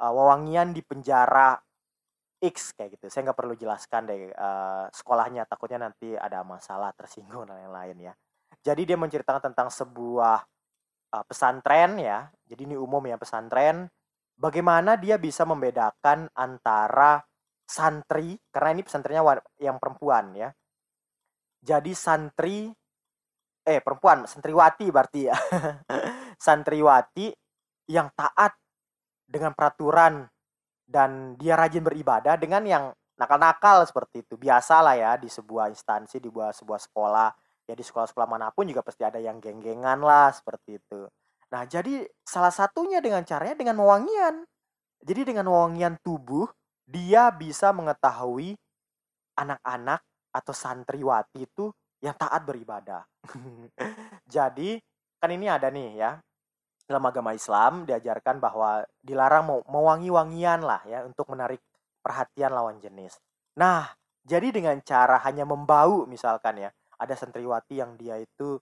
Uh, 0.00 0.12
wewangian 0.16 0.72
di 0.72 0.80
penjara 0.80 1.60
X 2.40 2.72
kayak 2.72 2.96
gitu. 2.96 3.12
Saya 3.12 3.28
nggak 3.28 3.38
perlu 3.38 3.52
jelaskan 3.52 4.08
deh 4.08 4.32
uh, 4.32 4.88
sekolahnya, 4.88 5.44
takutnya 5.44 5.90
nanti 5.90 6.16
ada 6.16 6.40
masalah 6.40 6.96
tersinggung 6.96 7.44
dan 7.44 7.60
lain-lain 7.60 8.08
ya. 8.08 8.12
Jadi 8.64 8.88
dia 8.88 8.96
menceritakan 8.96 9.52
tentang 9.52 9.68
sebuah 9.68 10.40
uh, 11.12 11.24
pesantren 11.28 12.00
ya. 12.00 12.32
Jadi 12.48 12.72
ini 12.72 12.76
umum 12.80 13.04
ya 13.04 13.20
pesantren. 13.20 13.90
Bagaimana 14.40 14.96
dia 14.96 15.20
bisa 15.20 15.44
membedakan 15.44 16.32
antara 16.32 17.20
santri 17.68 18.40
karena 18.48 18.80
ini 18.80 18.82
pesantrennya 18.88 19.22
yang 19.60 19.76
perempuan 19.76 20.32
ya. 20.32 20.48
Jadi 21.60 21.92
santri 21.92 22.72
eh 23.60 23.80
perempuan 23.84 24.24
santriwati 24.24 24.88
berarti 24.88 25.20
ya. 25.28 25.36
santriwati 26.44 27.28
yang 27.92 28.08
taat 28.16 28.56
dengan 29.28 29.52
peraturan 29.52 30.24
dan 30.88 31.36
dia 31.38 31.54
rajin 31.54 31.84
beribadah 31.84 32.34
dengan 32.40 32.64
yang 32.66 32.84
nakal-nakal 33.20 33.84
seperti 33.84 34.24
itu. 34.24 34.34
Biasalah 34.40 34.96
ya 34.96 35.12
di 35.20 35.28
sebuah 35.28 35.68
instansi, 35.68 36.18
di 36.18 36.32
sebuah 36.32 36.50
sebuah 36.56 36.80
sekolah 36.90 37.30
ya 37.70 37.74
di 37.78 37.84
sekolah-sekolah 37.86 38.26
mana 38.26 38.50
pun 38.50 38.66
juga 38.66 38.82
pasti 38.82 39.06
ada 39.06 39.22
yang 39.22 39.38
geng-gengan 39.38 40.02
lah 40.02 40.34
seperti 40.34 40.82
itu. 40.82 41.06
Nah, 41.54 41.62
jadi 41.66 42.02
salah 42.26 42.50
satunya 42.50 42.98
dengan 42.98 43.22
caranya 43.22 43.54
dengan 43.54 43.78
wewangian. 43.78 44.42
Jadi 45.00 45.30
dengan 45.30 45.46
wewangian 45.46 45.94
tubuh 46.02 46.50
dia 46.90 47.30
bisa 47.30 47.70
mengetahui 47.70 48.58
anak-anak 49.38 50.02
atau 50.30 50.54
santriwati 50.54 51.44
itu 51.44 51.70
yang 52.00 52.16
taat 52.16 52.42
beribadah. 52.46 53.04
jadi 54.34 54.80
kan 55.20 55.30
ini 55.30 55.46
ada 55.46 55.68
nih 55.68 56.00
ya 56.00 56.12
dalam 56.90 57.06
agama 57.06 57.30
Islam 57.30 57.86
diajarkan 57.86 58.42
bahwa 58.42 58.82
dilarang 58.98 59.62
mewangi-wangian 59.70 60.66
lah 60.66 60.82
ya 60.88 61.06
untuk 61.06 61.30
menarik 61.30 61.62
perhatian 62.02 62.50
lawan 62.50 62.82
jenis. 62.82 63.20
Nah, 63.54 63.86
jadi 64.26 64.50
dengan 64.50 64.80
cara 64.82 65.22
hanya 65.22 65.46
membau 65.46 66.08
misalkan 66.10 66.66
ya, 66.66 66.70
ada 66.98 67.14
santriwati 67.14 67.78
yang 67.78 67.94
dia 67.94 68.18
itu 68.18 68.58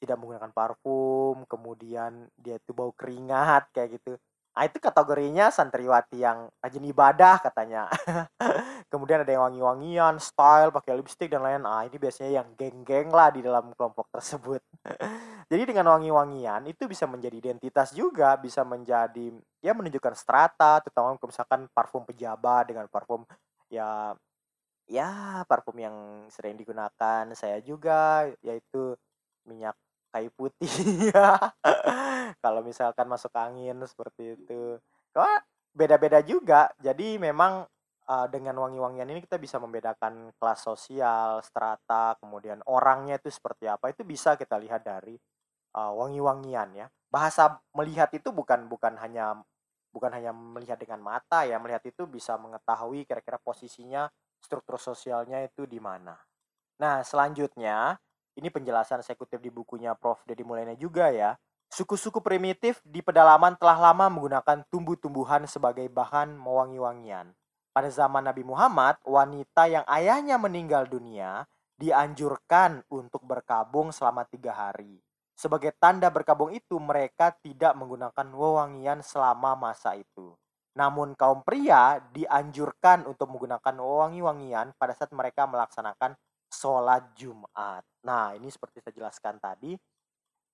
tidak 0.00 0.16
menggunakan 0.20 0.52
parfum, 0.52 1.48
kemudian 1.48 2.28
dia 2.36 2.60
itu 2.60 2.76
bau 2.76 2.92
keringat 2.92 3.72
kayak 3.72 4.00
gitu. 4.00 4.20
Nah, 4.60 4.68
itu 4.68 4.76
kategorinya 4.76 5.48
santriwati 5.48 6.20
yang 6.20 6.52
rajin 6.60 6.84
ibadah 6.84 7.40
katanya. 7.40 7.88
kemudian 8.92 9.24
ada 9.24 9.32
yang 9.32 9.48
wangi-wangian, 9.48 10.20
style, 10.20 10.68
pakai 10.68 11.00
lipstick 11.00 11.32
dan 11.32 11.40
lain. 11.40 11.64
Ah, 11.64 11.88
ini 11.88 11.96
biasanya 11.96 12.44
yang 12.44 12.52
geng-geng 12.60 13.08
lah 13.08 13.32
di 13.32 13.40
dalam 13.40 13.72
kelompok 13.72 14.12
tersebut. 14.12 14.60
Jadi 15.50 15.64
dengan 15.64 15.96
wangi-wangian 15.96 16.68
itu 16.68 16.84
bisa 16.84 17.08
menjadi 17.08 17.40
identitas 17.40 17.96
juga, 17.96 18.36
bisa 18.36 18.60
menjadi 18.60 19.32
ya 19.64 19.72
menunjukkan 19.72 20.12
strata, 20.12 20.84
terutama 20.84 21.16
misalkan 21.16 21.64
parfum 21.72 22.04
pejabat 22.04 22.68
dengan 22.68 22.84
parfum 22.92 23.24
ya 23.72 24.12
Ya, 24.90 25.46
parfum 25.46 25.78
yang 25.78 26.26
sering 26.34 26.58
digunakan 26.58 27.22
saya 27.38 27.62
juga, 27.62 28.26
yaitu 28.42 28.98
minyak 29.46 29.78
kayu 30.10 30.30
putih 30.34 30.68
ya. 31.14 31.54
Kalau 32.42 32.60
misalkan 32.60 33.06
masuk 33.06 33.32
angin 33.34 33.78
seperti 33.86 34.36
itu. 34.36 34.76
Wah, 35.14 35.40
beda-beda 35.74 36.20
juga. 36.22 36.70
Jadi 36.82 37.16
memang, 37.18 37.66
uh, 38.10 38.26
dengan 38.30 38.58
wangi-wangian 38.58 39.08
ini 39.10 39.22
kita 39.22 39.38
bisa 39.38 39.56
membedakan 39.62 40.34
kelas 40.36 40.60
sosial, 40.60 41.42
strata, 41.46 42.18
kemudian 42.18 42.62
orangnya 42.66 43.18
itu 43.18 43.30
seperti 43.30 43.70
apa, 43.70 43.90
itu 43.90 44.02
bisa 44.02 44.34
kita 44.34 44.58
lihat 44.58 44.82
dari, 44.82 45.14
uh, 45.78 45.92
wangi-wangian 45.94 46.68
ya. 46.74 46.86
Bahasa 47.10 47.58
melihat 47.74 48.10
itu 48.14 48.30
bukan 48.30 48.70
bukan 48.70 48.94
hanya 48.98 49.38
bukan 49.90 50.10
hanya 50.14 50.30
melihat 50.30 50.78
dengan 50.78 51.02
mata 51.02 51.42
ya, 51.42 51.58
melihat 51.58 51.82
itu 51.82 52.06
bisa 52.06 52.38
mengetahui 52.38 53.02
kira-kira 53.06 53.42
posisinya, 53.42 54.06
struktur 54.38 54.78
sosialnya 54.78 55.42
itu 55.42 55.66
di 55.66 55.82
mana. 55.82 56.14
Nah, 56.78 57.02
selanjutnya, 57.02 57.98
ini 58.38 58.48
penjelasan 58.48 59.02
kutip 59.18 59.42
di 59.42 59.50
bukunya 59.50 59.94
Prof. 59.98 60.22
Dedi 60.26 60.46
Mulyaina 60.46 60.78
juga 60.78 61.10
ya. 61.10 61.34
Suku-suku 61.70 62.18
primitif 62.18 62.82
di 62.82 62.98
pedalaman 62.98 63.54
telah 63.54 63.78
lama 63.78 64.10
menggunakan 64.10 64.66
tumbuh-tumbuhan 64.74 65.46
sebagai 65.46 65.86
bahan 65.86 66.34
mewangi-wangian. 66.34 67.30
Pada 67.70 67.86
zaman 67.86 68.26
Nabi 68.26 68.42
Muhammad, 68.42 68.98
wanita 69.06 69.70
yang 69.70 69.86
ayahnya 69.86 70.34
meninggal 70.34 70.90
dunia 70.90 71.46
dianjurkan 71.78 72.82
untuk 72.90 73.22
berkabung 73.22 73.94
selama 73.94 74.26
tiga 74.26 74.50
hari. 74.50 74.98
Sebagai 75.38 75.70
tanda 75.78 76.10
berkabung 76.10 76.50
itu, 76.50 76.76
mereka 76.82 77.30
tidak 77.38 77.72
menggunakan 77.78 78.26
wewangian 78.34 79.00
selama 79.00 79.54
masa 79.54 79.94
itu. 79.94 80.34
Namun 80.74 81.14
kaum 81.14 81.46
pria 81.46 82.02
dianjurkan 82.10 83.06
untuk 83.06 83.30
menggunakan 83.30 83.74
wewangi-wangian 83.78 84.74
pada 84.74 84.92
saat 84.94 85.10
mereka 85.14 85.46
melaksanakan 85.46 86.18
sholat 86.50 87.14
Jumat. 87.14 87.86
Nah, 88.04 88.34
ini 88.34 88.50
seperti 88.50 88.82
saya 88.82 88.94
jelaskan 88.94 89.38
tadi, 89.38 89.72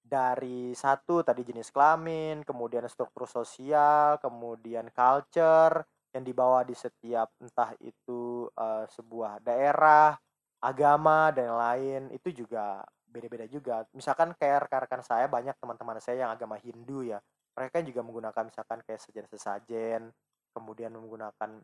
dari 0.06 0.70
satu 0.76 1.26
tadi 1.26 1.42
jenis 1.42 1.74
kelamin, 1.74 2.46
kemudian 2.46 2.86
struktur 2.86 3.26
sosial, 3.26 4.22
kemudian 4.22 4.86
culture 4.94 5.82
yang 6.14 6.22
dibawa 6.22 6.62
di 6.62 6.78
setiap 6.78 7.34
entah 7.42 7.74
itu 7.82 8.46
uh, 8.54 8.86
sebuah 8.86 9.42
daerah, 9.42 10.14
agama 10.62 11.34
dan 11.34 11.52
lain 11.52 12.02
itu 12.14 12.30
juga 12.44 12.86
beda-beda 13.04 13.50
juga. 13.50 13.82
Misalkan 13.90 14.32
kayak 14.38 14.70
rekan-rekan 14.70 15.02
saya 15.02 15.26
banyak 15.26 15.58
teman-teman 15.58 15.98
saya 15.98 16.28
yang 16.28 16.30
agama 16.30 16.54
Hindu 16.60 17.02
ya, 17.02 17.18
mereka 17.58 17.82
juga 17.82 18.00
menggunakan 18.06 18.42
misalkan 18.46 18.78
kayak 18.86 19.00
sejen-sesajen, 19.02 20.14
kemudian 20.54 20.94
menggunakan 20.94 21.60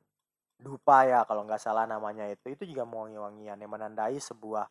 dupa 0.62 1.02
ya 1.04 1.26
kalau 1.26 1.42
nggak 1.42 1.58
salah 1.58 1.84
namanya 1.84 2.30
itu, 2.30 2.54
itu 2.54 2.62
juga 2.70 2.86
wangi-wangian 2.86 3.58
yang 3.58 3.72
menandai 3.72 4.22
sebuah 4.22 4.64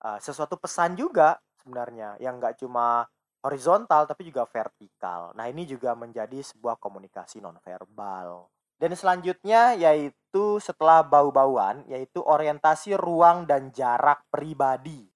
uh, 0.00 0.18
sesuatu 0.18 0.56
pesan 0.56 0.96
juga 0.96 1.36
sebenarnya 1.60 2.16
yang 2.18 2.40
nggak 2.40 2.64
cuma 2.64 3.04
horizontal 3.44 4.08
tapi 4.08 4.24
juga 4.32 4.48
vertikal. 4.48 5.36
Nah, 5.36 5.52
ini 5.52 5.68
juga 5.68 5.92
menjadi 5.92 6.40
sebuah 6.40 6.80
komunikasi 6.80 7.44
nonverbal. 7.44 8.48
Dan 8.80 8.96
selanjutnya 8.96 9.76
yaitu 9.76 10.58
setelah 10.58 11.04
bau-bauan 11.04 11.84
yaitu 11.86 12.24
orientasi 12.24 12.96
ruang 12.96 13.44
dan 13.44 13.70
jarak 13.70 14.24
pribadi. 14.32 15.06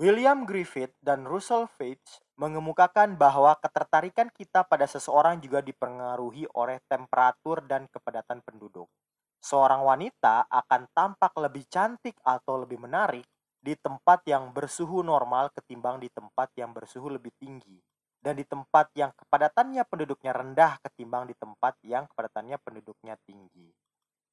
William 0.00 0.48
Griffith 0.48 0.96
dan 0.98 1.28
Russell 1.28 1.70
Page 1.78 2.24
mengemukakan 2.34 3.14
bahwa 3.14 3.54
ketertarikan 3.60 4.32
kita 4.34 4.66
pada 4.66 4.88
seseorang 4.88 5.38
juga 5.38 5.62
dipengaruhi 5.62 6.48
oleh 6.58 6.82
temperatur 6.90 7.62
dan 7.68 7.86
kepadatan 7.86 8.42
penduduk. 8.42 8.90
Seorang 9.42 9.82
wanita 9.82 10.46
akan 10.46 10.86
tampak 10.94 11.34
lebih 11.42 11.66
cantik 11.66 12.14
atau 12.22 12.62
lebih 12.62 12.78
menarik 12.78 13.26
di 13.58 13.74
tempat 13.74 14.22
yang 14.30 14.54
bersuhu 14.54 15.02
normal 15.02 15.50
ketimbang 15.50 15.98
di 15.98 16.06
tempat 16.14 16.54
yang 16.54 16.70
bersuhu 16.70 17.10
lebih 17.10 17.34
tinggi 17.42 17.82
dan 18.22 18.38
di 18.38 18.46
tempat 18.46 18.94
yang 18.94 19.10
kepadatannya 19.18 19.82
penduduknya 19.82 20.30
rendah 20.30 20.78
ketimbang 20.86 21.26
di 21.26 21.34
tempat 21.34 21.74
yang 21.82 22.06
kepadatannya 22.06 22.54
penduduknya 22.62 23.18
tinggi. 23.26 23.66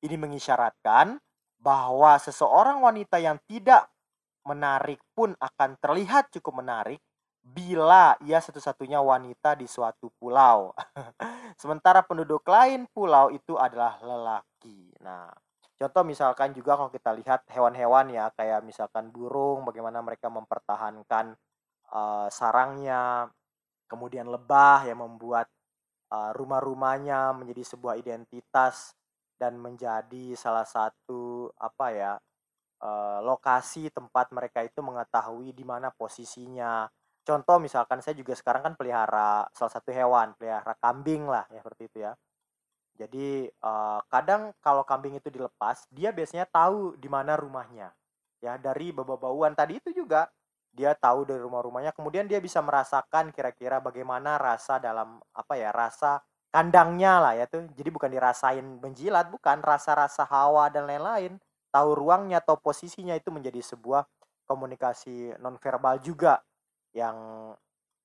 Ini 0.05 0.13
mengisyaratkan 0.13 1.17
bahwa 1.57 2.13
seseorang 2.21 2.77
wanita 2.85 3.17
yang 3.17 3.41
tidak 3.49 3.89
menarik 4.45 5.01
pun 5.17 5.33
akan 5.41 5.75
terlihat 5.81 6.29
cukup 6.37 6.61
menarik 6.61 7.01
bila 7.49 8.13
ia 8.25 8.37
satu-satunya 8.37 9.01
wanita 9.01 9.57
di 9.57 9.65
suatu 9.65 10.13
pulau. 10.21 10.73
Sementara 11.61 12.05
penduduk 12.05 12.45
lain 12.45 12.85
pulau 12.93 13.33
itu 13.33 13.57
adalah 13.57 13.97
lelaki. 14.01 14.93
Nah, 15.01 15.33
Contoh 15.79 16.03
misalkan 16.03 16.51
juga 16.51 16.75
kalau 16.75 16.91
kita 16.91 17.15
lihat 17.15 17.47
hewan-hewan 17.55 18.11
ya 18.11 18.27
kayak 18.35 18.67
misalkan 18.67 19.15
burung 19.15 19.63
bagaimana 19.63 20.03
mereka 20.03 20.27
mempertahankan 20.27 21.39
uh, 21.95 22.27
sarangnya, 22.27 23.31
kemudian 23.87 24.27
lebah 24.27 24.83
yang 24.83 24.99
membuat 24.99 25.47
uh, 26.11 26.35
rumah-rumahnya 26.35 27.31
menjadi 27.31 27.63
sebuah 27.63 27.95
identitas 27.95 28.91
dan 29.39 29.55
menjadi 29.55 30.35
salah 30.35 30.67
satu 30.67 31.47
apa 31.55 31.87
ya 31.95 32.13
uh, 32.83 33.23
lokasi 33.23 33.87
tempat 33.87 34.35
mereka 34.35 34.59
itu 34.67 34.83
mengetahui 34.83 35.55
di 35.55 35.63
mana 35.63 35.95
posisinya. 35.95 36.91
Contoh 37.29 37.61
misalkan 37.61 38.01
saya 38.01 38.17
juga 38.17 38.33
sekarang 38.33 38.65
kan 38.65 38.73
pelihara 38.73 39.45
salah 39.53 39.69
satu 39.69 39.93
hewan, 39.93 40.33
pelihara 40.33 40.73
kambing 40.81 41.29
lah 41.29 41.45
ya 41.53 41.61
seperti 41.61 41.85
itu 41.85 41.97
ya 42.09 42.17
jadi 42.99 43.47
uh, 43.63 44.03
kadang 44.11 44.51
kalau 44.59 44.83
kambing 44.83 45.15
itu 45.15 45.31
dilepas, 45.31 45.87
dia 45.87 46.11
biasanya 46.11 46.43
tahu 46.51 46.99
di 46.99 47.07
mana 47.07 47.39
rumahnya. 47.39 47.95
Ya, 48.43 48.59
dari 48.59 48.91
bau-bauan 48.91 49.55
tadi 49.55 49.79
itu 49.79 49.95
juga 49.95 50.27
dia 50.75 50.91
tahu 50.91 51.23
dari 51.23 51.39
rumah-rumahnya, 51.39 51.95
kemudian 51.95 52.27
dia 52.27 52.43
bisa 52.43 52.59
merasakan 52.59 53.31
kira-kira 53.31 53.79
bagaimana 53.79 54.35
rasa 54.35 54.83
dalam 54.83 55.23
apa 55.31 55.55
ya, 55.55 55.71
rasa 55.71 56.19
kandangnya 56.51 57.23
lah 57.23 57.33
ya 57.39 57.47
tuh. 57.47 57.71
Jadi 57.71 57.87
bukan 57.87 58.11
dirasain 58.11 58.67
menjilat, 58.83 59.31
bukan 59.31 59.63
rasa-rasa 59.63 60.27
hawa 60.27 60.67
dan 60.67 60.83
lain-lain. 60.83 61.39
Tahu 61.71 61.89
ruangnya 61.95 62.43
atau 62.43 62.59
posisinya 62.59 63.15
itu 63.15 63.31
menjadi 63.31 63.63
sebuah 63.63 64.03
komunikasi 64.43 65.39
nonverbal 65.39 66.03
juga 66.03 66.43
yang 66.93 67.51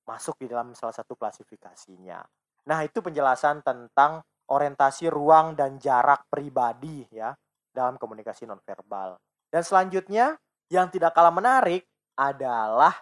masuk 0.05 0.37
di 0.41 0.47
dalam 0.49 0.71
salah 0.77 0.93
satu 0.93 1.17
klasifikasinya. 1.17 2.21
Nah, 2.65 2.79
itu 2.85 3.01
penjelasan 3.01 3.65
tentang 3.65 4.21
orientasi 4.49 5.09
ruang 5.09 5.57
dan 5.57 5.81
jarak 5.81 6.29
pribadi 6.29 7.05
ya 7.09 7.33
dalam 7.73 7.97
komunikasi 7.97 8.45
nonverbal. 8.45 9.17
Dan 9.49 9.61
selanjutnya 9.65 10.37
yang 10.69 10.89
tidak 10.89 11.13
kalah 11.17 11.33
menarik 11.33 11.85
adalah 12.17 12.93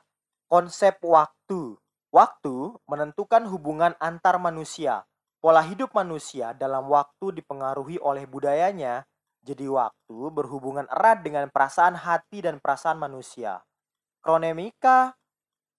konsep 0.47 0.99
waktu. 1.03 1.77
Waktu 2.13 2.77
menentukan 2.85 3.49
hubungan 3.49 3.97
antar 3.97 4.37
manusia. 4.37 5.01
Pola 5.41 5.65
hidup 5.65 5.97
manusia 5.97 6.53
dalam 6.53 6.85
waktu 6.87 7.41
dipengaruhi 7.41 7.97
oleh 7.97 8.29
budayanya. 8.29 9.01
Jadi 9.43 9.65
waktu 9.67 10.17
berhubungan 10.31 10.87
erat 10.87 11.25
dengan 11.25 11.49
perasaan 11.49 11.99
hati 11.99 12.45
dan 12.45 12.61
perasaan 12.61 13.01
manusia. 13.01 13.59
Kronemika 14.23 15.17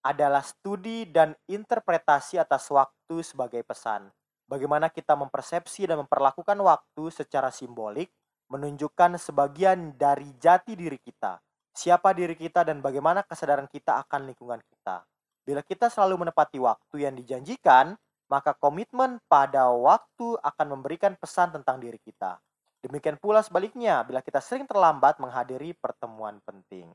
adalah 0.04 0.44
studi 0.44 1.08
dan 1.08 1.32
interpretasi 1.48 2.36
atas 2.36 2.68
waktu 2.68 3.24
sebagai 3.24 3.64
pesan 3.64 4.12
bagaimana 4.48 4.92
kita 4.92 5.16
mempersepsi 5.16 5.88
dan 5.88 6.04
memperlakukan 6.04 6.56
waktu 6.60 7.04
secara 7.10 7.48
simbolik 7.48 8.12
menunjukkan 8.52 9.16
sebagian 9.16 9.96
dari 9.96 10.28
jati 10.36 10.76
diri 10.76 11.00
kita, 11.00 11.40
siapa 11.72 12.12
diri 12.12 12.36
kita 12.36 12.62
dan 12.62 12.84
bagaimana 12.84 13.24
kesadaran 13.24 13.66
kita 13.66 13.98
akan 14.04 14.30
lingkungan 14.30 14.60
kita. 14.62 15.02
Bila 15.44 15.60
kita 15.64 15.88
selalu 15.88 16.28
menepati 16.28 16.60
waktu 16.60 17.08
yang 17.08 17.16
dijanjikan, 17.16 17.96
maka 18.28 18.56
komitmen 18.56 19.20
pada 19.28 19.68
waktu 19.72 20.40
akan 20.40 20.66
memberikan 20.76 21.12
pesan 21.16 21.52
tentang 21.52 21.80
diri 21.80 22.00
kita. 22.00 22.40
Demikian 22.84 23.16
pula 23.16 23.40
sebaliknya, 23.40 24.04
bila 24.04 24.20
kita 24.20 24.44
sering 24.44 24.68
terlambat 24.68 25.16
menghadiri 25.20 25.72
pertemuan 25.76 26.40
penting. 26.44 26.88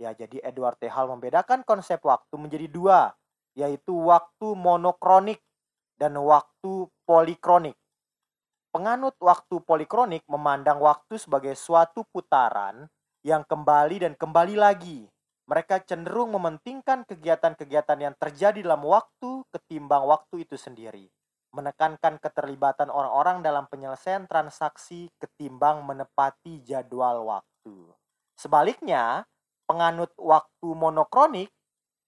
Ya, 0.00 0.16
jadi 0.16 0.40
Edward 0.40 0.80
T. 0.80 0.88
Hall 0.88 1.12
membedakan 1.12 1.60
konsep 1.60 2.00
waktu 2.00 2.32
menjadi 2.40 2.64
dua, 2.72 3.12
yaitu 3.52 3.92
waktu 3.92 4.56
monokronik 4.56 5.44
dan 6.00 6.16
waktu 6.16 6.88
polikronik. 7.04 7.76
Penganut 8.72 9.12
waktu 9.20 9.60
polikronik 9.60 10.24
memandang 10.24 10.80
waktu 10.80 11.20
sebagai 11.20 11.52
suatu 11.52 12.08
putaran 12.08 12.88
yang 13.20 13.44
kembali 13.44 14.08
dan 14.08 14.16
kembali 14.16 14.56
lagi. 14.56 15.04
Mereka 15.44 15.84
cenderung 15.84 16.32
mementingkan 16.32 17.04
kegiatan-kegiatan 17.04 17.98
yang 18.00 18.14
terjadi 18.16 18.64
dalam 18.64 18.80
waktu 18.86 19.44
ketimbang 19.52 20.08
waktu 20.08 20.48
itu 20.48 20.56
sendiri. 20.56 21.12
Menekankan 21.52 22.22
keterlibatan 22.22 22.88
orang-orang 22.88 23.44
dalam 23.44 23.68
penyelesaian 23.68 24.24
transaksi 24.24 25.12
ketimbang 25.20 25.84
menepati 25.84 26.62
jadwal 26.64 27.26
waktu. 27.26 27.90
Sebaliknya, 28.38 29.26
penganut 29.70 30.10
waktu 30.18 30.66
monokronik 30.74 31.54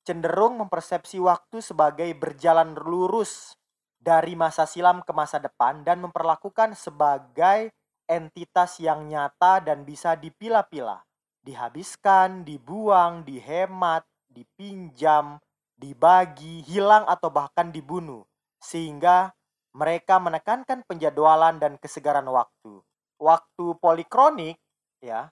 cenderung 0.02 0.58
mempersepsi 0.58 1.22
waktu 1.22 1.62
sebagai 1.62 2.10
berjalan 2.18 2.74
lurus 2.74 3.54
dari 4.02 4.34
masa 4.34 4.66
silam 4.66 5.06
ke 5.06 5.14
masa 5.14 5.38
depan 5.38 5.86
dan 5.86 6.02
memperlakukan 6.02 6.74
sebagai 6.74 7.70
entitas 8.10 8.82
yang 8.82 9.06
nyata 9.06 9.62
dan 9.62 9.86
bisa 9.86 10.18
dipilah-pilah, 10.18 11.06
dihabiskan, 11.46 12.42
dibuang, 12.42 13.22
dihemat, 13.22 14.02
dipinjam, 14.26 15.38
dibagi, 15.78 16.66
hilang 16.66 17.06
atau 17.06 17.30
bahkan 17.30 17.70
dibunuh, 17.70 18.26
sehingga 18.58 19.30
mereka 19.72 20.18
menekankan 20.18 20.82
penjadwalan 20.84 21.62
dan 21.62 21.78
kesegaran 21.78 22.26
waktu. 22.26 22.82
Waktu 23.22 23.64
polikronik 23.78 24.58
ya, 24.98 25.30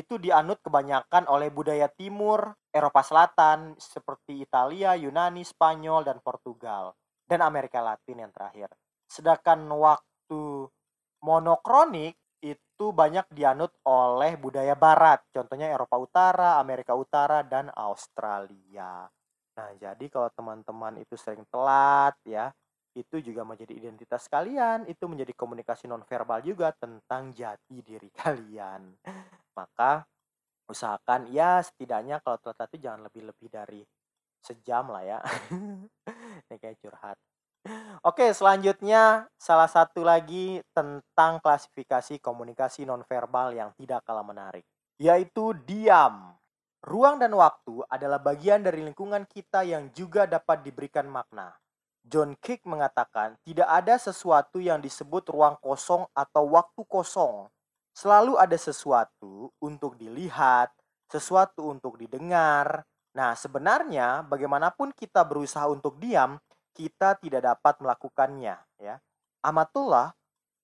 itu 0.00 0.16
dianut 0.16 0.64
kebanyakan 0.64 1.28
oleh 1.28 1.52
budaya 1.52 1.86
timur, 1.92 2.56
Eropa 2.72 3.04
Selatan 3.04 3.76
seperti 3.76 4.40
Italia, 4.40 4.96
Yunani, 4.96 5.44
Spanyol 5.44 6.08
dan 6.08 6.18
Portugal 6.24 6.96
dan 7.28 7.44
Amerika 7.44 7.84
Latin 7.84 8.24
yang 8.24 8.32
terakhir. 8.32 8.72
Sedangkan 9.04 9.60
waktu 9.68 10.66
monokronik 11.20 12.16
itu 12.40 12.86
banyak 12.96 13.28
dianut 13.36 13.76
oleh 13.84 14.40
budaya 14.40 14.72
barat, 14.72 15.20
contohnya 15.28 15.68
Eropa 15.68 16.00
Utara, 16.00 16.56
Amerika 16.56 16.96
Utara, 16.96 17.44
dan 17.44 17.68
Australia. 17.76 19.04
Nah, 19.60 19.70
jadi 19.76 20.08
kalau 20.08 20.32
teman-teman 20.32 20.96
itu 20.96 21.20
sering 21.20 21.44
telat 21.52 22.16
ya, 22.24 22.48
itu 22.94 23.22
juga 23.22 23.46
menjadi 23.46 23.70
identitas 23.70 24.26
kalian, 24.26 24.86
itu 24.90 25.06
menjadi 25.06 25.30
komunikasi 25.34 25.86
nonverbal 25.86 26.42
juga 26.42 26.74
tentang 26.74 27.30
jati 27.30 27.82
diri 27.86 28.10
kalian. 28.20 28.98
Maka 29.54 30.02
usahakan 30.70 31.30
ya 31.30 31.58
setidaknya 31.62 32.22
kalau 32.22 32.38
telat 32.38 32.70
itu 32.70 32.86
jangan 32.86 33.06
lebih-lebih 33.10 33.48
dari 33.50 33.82
sejam 34.42 34.90
lah 34.90 35.02
ya. 35.04 35.18
Ini 36.46 36.56
kayak 36.58 36.78
curhat. 36.82 37.18
Oke, 38.00 38.32
selanjutnya 38.32 39.28
salah 39.36 39.68
satu 39.68 40.00
lagi 40.00 40.64
tentang 40.72 41.44
klasifikasi 41.44 42.16
komunikasi 42.24 42.88
nonverbal 42.88 43.52
yang 43.52 43.70
tidak 43.76 44.00
kalah 44.08 44.24
menarik, 44.24 44.64
yaitu 44.96 45.52
diam. 45.68 46.32
Ruang 46.80 47.20
dan 47.20 47.36
waktu 47.36 47.84
adalah 47.92 48.16
bagian 48.16 48.64
dari 48.64 48.80
lingkungan 48.80 49.28
kita 49.28 49.68
yang 49.68 49.92
juga 49.92 50.24
dapat 50.24 50.64
diberikan 50.64 51.04
makna. 51.04 51.52
John 52.04 52.34
Kick 52.40 52.64
mengatakan, 52.66 53.36
tidak 53.44 53.68
ada 53.68 53.94
sesuatu 54.00 54.58
yang 54.58 54.80
disebut 54.80 55.28
ruang 55.30 55.56
kosong 55.60 56.08
atau 56.16 56.56
waktu 56.56 56.82
kosong. 56.88 57.46
Selalu 57.92 58.38
ada 58.40 58.56
sesuatu 58.56 59.52
untuk 59.60 59.98
dilihat, 60.00 60.72
sesuatu 61.10 61.68
untuk 61.68 62.00
didengar. 62.00 62.86
Nah, 63.12 63.34
sebenarnya 63.34 64.24
bagaimanapun 64.24 64.94
kita 64.94 65.26
berusaha 65.26 65.66
untuk 65.66 65.98
diam, 65.98 66.38
kita 66.72 67.18
tidak 67.18 67.42
dapat 67.44 67.74
melakukannya, 67.82 68.56
ya. 68.78 68.96
Amatullah 69.42 70.14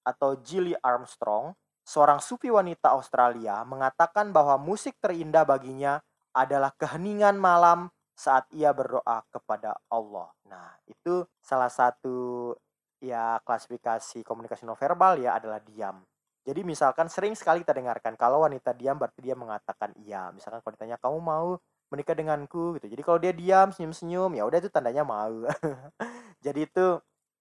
atau 0.07 0.39
Jilly 0.39 0.77
Armstrong 0.79 1.57
seorang 1.87 2.19
sufi 2.19 2.51
wanita 2.51 2.91
Australia, 2.99 3.63
mengatakan 3.63 4.35
bahwa 4.35 4.59
musik 4.59 4.99
terindah 4.99 5.47
baginya 5.47 6.03
adalah 6.35 6.75
keheningan 6.75 7.39
malam 7.39 7.89
saat 8.17 8.49
ia 8.57 8.73
berdoa 8.73 9.21
kepada 9.29 9.77
Allah. 9.93 10.33
Nah, 10.49 10.73
itu 10.89 11.29
salah 11.45 11.69
satu 11.69 12.51
ya 12.97 13.37
klasifikasi 13.45 14.25
komunikasi 14.25 14.65
nonverbal 14.65 15.21
ya 15.21 15.37
adalah 15.37 15.61
diam. 15.61 16.01
Jadi 16.47 16.65
misalkan 16.65 17.13
sering 17.13 17.37
sekali 17.37 17.61
kita 17.61 17.77
dengarkan 17.77 18.17
kalau 18.17 18.47
wanita 18.49 18.73
diam 18.73 18.97
berarti 18.97 19.21
dia 19.21 19.37
mengatakan 19.37 19.93
iya. 20.01 20.33
Misalkan 20.33 20.65
kalau 20.65 20.75
ditanya 20.75 20.97
kamu 20.97 21.19
mau 21.21 21.61
menikah 21.93 22.17
denganku 22.17 22.81
gitu. 22.81 22.89
Jadi 22.89 23.03
kalau 23.05 23.19
dia 23.21 23.37
diam 23.37 23.69
senyum-senyum 23.71 24.33
ya 24.33 24.49
udah 24.49 24.59
itu 24.59 24.71
tandanya 24.73 25.05
mau. 25.05 25.45
Jadi 26.45 26.65
itu 26.65 26.87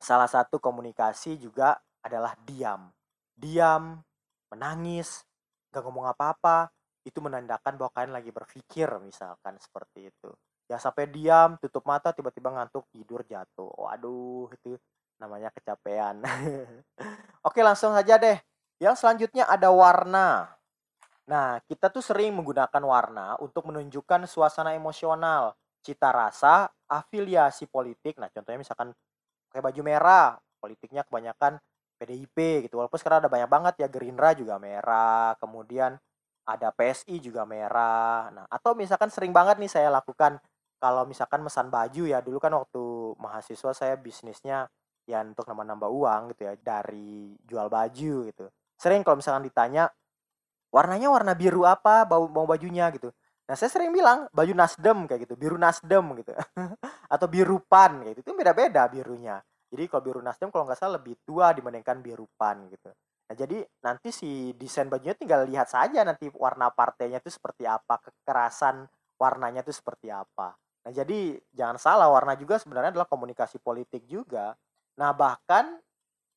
salah 0.01 0.27
satu 0.27 0.59
komunikasi 0.59 1.39
juga 1.39 1.79
adalah 2.03 2.35
diam. 2.43 2.91
Diam, 3.31 4.03
menangis, 4.51 5.23
gak 5.71 5.83
ngomong 5.85 6.07
apa-apa, 6.09 6.69
itu 7.05 7.21
menandakan 7.21 7.77
bahwa 7.77 7.91
kalian 7.93 8.13
lagi 8.17 8.31
berpikir 8.33 8.89
misalkan 9.01 9.57
seperti 9.61 10.09
itu. 10.09 10.33
Ya 10.65 10.81
sampai 10.81 11.05
diam, 11.05 11.61
tutup 11.61 11.85
mata, 11.85 12.09
tiba-tiba 12.09 12.49
ngantuk, 12.49 12.89
tidur, 12.89 13.21
jatuh. 13.25 13.69
Waduh, 13.77 14.49
itu 14.57 14.81
namanya 15.21 15.53
kecapean. 15.53 16.25
Oke, 17.47 17.61
langsung 17.61 17.93
saja 17.93 18.17
deh. 18.17 18.37
Yang 18.81 19.05
selanjutnya 19.05 19.45
ada 19.45 19.69
warna. 19.69 20.57
Nah, 21.25 21.61
kita 21.65 21.89
tuh 21.89 22.01
sering 22.01 22.33
menggunakan 22.33 22.83
warna 22.85 23.37
untuk 23.41 23.65
menunjukkan 23.69 24.29
suasana 24.29 24.73
emosional, 24.77 25.57
cita 25.81 26.09
rasa, 26.09 26.69
afiliasi 26.89 27.65
politik. 27.69 28.17
Nah, 28.17 28.29
contohnya 28.29 28.61
misalkan 28.61 28.89
kayak 29.49 29.65
baju 29.71 29.81
merah, 29.85 30.37
politiknya 30.57 31.05
kebanyakan 31.05 31.61
PDIP 31.97 32.67
gitu. 32.67 32.81
Walaupun 32.81 32.97
sekarang 32.97 33.25
ada 33.25 33.31
banyak 33.31 33.49
banget 33.49 33.73
ya 33.85 33.87
Gerindra 33.89 34.33
juga 34.33 34.57
merah, 34.57 35.33
kemudian 35.37 35.97
ada 36.45 36.69
PSI 36.69 37.17
juga 37.21 37.45
merah. 37.47 38.29
Nah, 38.29 38.45
atau 38.49 38.77
misalkan 38.77 39.09
sering 39.09 39.33
banget 39.33 39.57
nih 39.57 39.71
saya 39.71 39.89
lakukan 39.89 40.37
kalau 40.77 41.07
misalkan 41.07 41.41
mesan 41.41 41.71
baju 41.71 42.03
ya 42.05 42.19
dulu 42.19 42.37
kan 42.37 42.53
waktu 42.53 43.15
mahasiswa 43.17 43.71
saya 43.73 43.95
bisnisnya 43.95 44.69
ya 45.05 45.21
untuk 45.21 45.45
nambah-nambah 45.45 45.89
uang 45.89 46.21
gitu 46.33 46.41
ya 46.49 46.53
dari 46.57 47.37
jual 47.45 47.69
baju 47.69 48.15
gitu. 48.29 48.45
Sering 48.75 49.05
kalau 49.05 49.17
misalkan 49.21 49.45
ditanya 49.45 49.87
warnanya 50.73 51.07
warna 51.07 51.33
biru 51.37 51.63
apa 51.63 52.03
bau 52.03 52.27
mau 52.27 52.43
bajunya 52.43 52.89
gitu. 52.91 53.13
Nah, 53.45 53.53
saya 53.53 53.69
sering 53.69 53.93
bilang 53.93 54.25
baju 54.33 54.53
Nasdem 54.57 55.05
kayak 55.05 55.29
gitu, 55.29 55.37
biru 55.37 55.53
Nasdem 55.55 56.01
gitu. 56.17 56.33
Atau 57.13 57.29
biru 57.29 57.61
pan 57.61 58.01
kayak 58.01 58.17
gitu. 58.17 58.21
Itu 58.25 58.31
beda-beda 58.33 58.89
birunya. 58.89 59.37
Jadi 59.69 59.85
kalau 59.85 60.01
biru 60.01 60.19
Nasdem 60.25 60.49
kalau 60.49 60.65
nggak 60.65 60.79
salah 60.81 60.97
lebih 60.97 61.13
tua 61.21 61.53
dibandingkan 61.53 62.01
biru 62.01 62.25
pan 62.33 62.65
gitu. 62.73 62.89
Nah, 63.25 63.35
jadi 63.37 63.61
nanti 63.85 64.09
si 64.13 64.53
desain 64.57 64.89
bajunya 64.89 65.17
tinggal 65.17 65.45
lihat 65.45 65.69
saja 65.69 66.01
nanti 66.05 66.29
warna 66.33 66.69
partainya 66.73 67.21
itu 67.21 67.33
seperti 67.33 67.65
apa, 67.65 68.01
kekerasan 68.01 68.85
warnanya 69.17 69.61
itu 69.65 69.73
seperti 69.73 70.09
apa. 70.09 70.53
Nah, 70.85 70.93
jadi 70.93 71.41
jangan 71.49 71.81
salah 71.81 72.07
warna 72.13 72.37
juga 72.37 72.61
sebenarnya 72.61 72.93
adalah 72.93 73.09
komunikasi 73.09 73.57
politik 73.57 74.05
juga. 74.05 74.53
Nah, 75.01 75.11
bahkan 75.17 75.81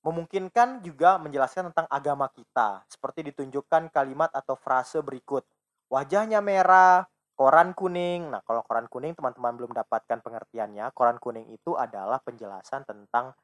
memungkinkan 0.01 0.81
juga 0.81 1.21
menjelaskan 1.21 1.69
tentang 1.69 1.85
agama 1.93 2.33
kita, 2.33 2.81
seperti 2.89 3.29
ditunjukkan 3.29 3.93
kalimat 3.93 4.33
atau 4.33 4.57
frase 4.57 5.05
berikut 5.05 5.45
wajahnya 5.93 6.41
merah, 6.41 7.05
koran 7.37 7.77
kuning. 7.77 8.33
Nah, 8.33 8.41
kalau 8.47 8.65
koran 8.65 8.89
kuning 8.89 9.13
teman-teman 9.13 9.53
belum 9.59 9.73
dapatkan 9.77 10.25
pengertiannya, 10.25 10.91
koran 10.97 11.21
kuning 11.21 11.53
itu 11.53 11.77
adalah 11.77 12.19
penjelasan 12.25 12.89
tentang 12.89 13.37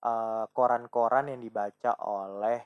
koran 0.00 0.48
koran-koran 0.88 1.28
yang 1.28 1.44
dibaca 1.44 1.92
oleh 2.08 2.64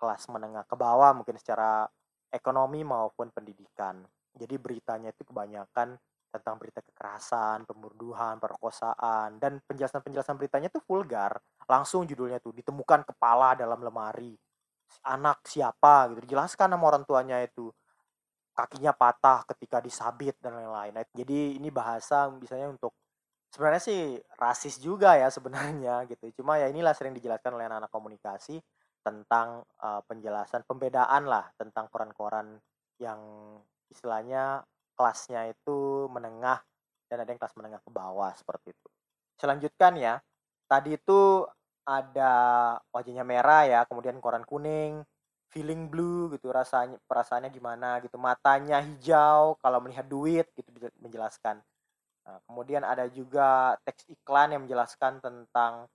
kelas 0.00 0.32
menengah 0.32 0.64
ke 0.64 0.72
bawah 0.80 1.12
mungkin 1.12 1.36
secara 1.36 1.84
ekonomi 2.32 2.80
maupun 2.88 3.28
pendidikan. 3.28 4.00
Jadi 4.32 4.56
beritanya 4.56 5.12
itu 5.12 5.28
kebanyakan 5.28 6.00
tentang 6.28 6.60
berita 6.60 6.84
kekerasan, 6.84 7.64
pembunuhan, 7.64 8.36
perkosaan, 8.36 9.40
dan 9.40 9.60
penjelasan-penjelasan 9.64 10.36
beritanya 10.36 10.68
itu 10.68 10.80
vulgar. 10.84 11.40
Langsung 11.64 12.04
judulnya 12.04 12.38
tuh 12.38 12.52
ditemukan 12.52 13.08
kepala 13.08 13.56
dalam 13.56 13.80
lemari. 13.80 14.36
Anak 15.04 15.44
siapa 15.44 16.12
gitu, 16.12 16.24
dijelaskan 16.28 16.72
sama 16.72 16.84
orang 16.88 17.04
tuanya 17.04 17.40
itu 17.44 17.68
kakinya 18.56 18.90
patah 18.90 19.46
ketika 19.54 19.78
disabit 19.78 20.34
dan 20.42 20.58
lain-lain. 20.58 20.90
Nah, 20.90 21.04
jadi 21.14 21.60
ini 21.60 21.70
bahasa 21.70 22.26
misalnya 22.32 22.74
untuk 22.74 22.96
sebenarnya 23.54 23.82
sih 23.82 24.00
rasis 24.36 24.82
juga 24.82 25.14
ya 25.14 25.30
sebenarnya 25.30 26.02
gitu. 26.10 26.42
Cuma 26.42 26.58
ya 26.58 26.66
inilah 26.66 26.92
sering 26.96 27.14
dijelaskan 27.14 27.54
oleh 27.54 27.70
anak-anak 27.70 27.92
komunikasi 27.92 28.58
tentang 28.98 29.62
uh, 29.80 30.02
penjelasan 30.04 30.66
pembedaan 30.66 31.24
lah 31.30 31.48
tentang 31.54 31.86
koran-koran 31.88 32.58
yang 32.98 33.20
istilahnya 33.88 34.66
kelasnya 34.98 35.54
itu 35.54 36.10
menengah 36.10 36.58
dan 37.06 37.22
ada 37.22 37.30
yang 37.30 37.38
kelas 37.38 37.54
menengah 37.54 37.80
ke 37.80 37.90
bawah 37.94 38.34
seperti 38.34 38.74
itu. 38.74 38.88
Selanjutkan 39.38 39.94
ya, 39.94 40.18
tadi 40.66 40.98
itu 40.98 41.46
ada 41.86 42.34
wajahnya 42.90 43.22
merah 43.22 43.64
ya, 43.64 43.80
kemudian 43.86 44.18
koran 44.18 44.42
kuning, 44.42 45.06
feeling 45.48 45.88
blue 45.88 46.28
gitu 46.36 46.52
rasanya 46.52 47.00
perasaannya 47.08 47.48
gimana 47.48 48.02
gitu 48.04 48.20
matanya 48.20 48.84
hijau 48.84 49.56
kalau 49.64 49.80
melihat 49.80 50.04
duit 50.04 50.44
gitu 50.52 50.68
menjelaskan. 51.00 51.64
Nah, 52.28 52.38
kemudian 52.44 52.84
ada 52.84 53.08
juga 53.08 53.78
teks 53.88 54.04
iklan 54.12 54.52
yang 54.52 54.68
menjelaskan 54.68 55.24
tentang 55.24 55.88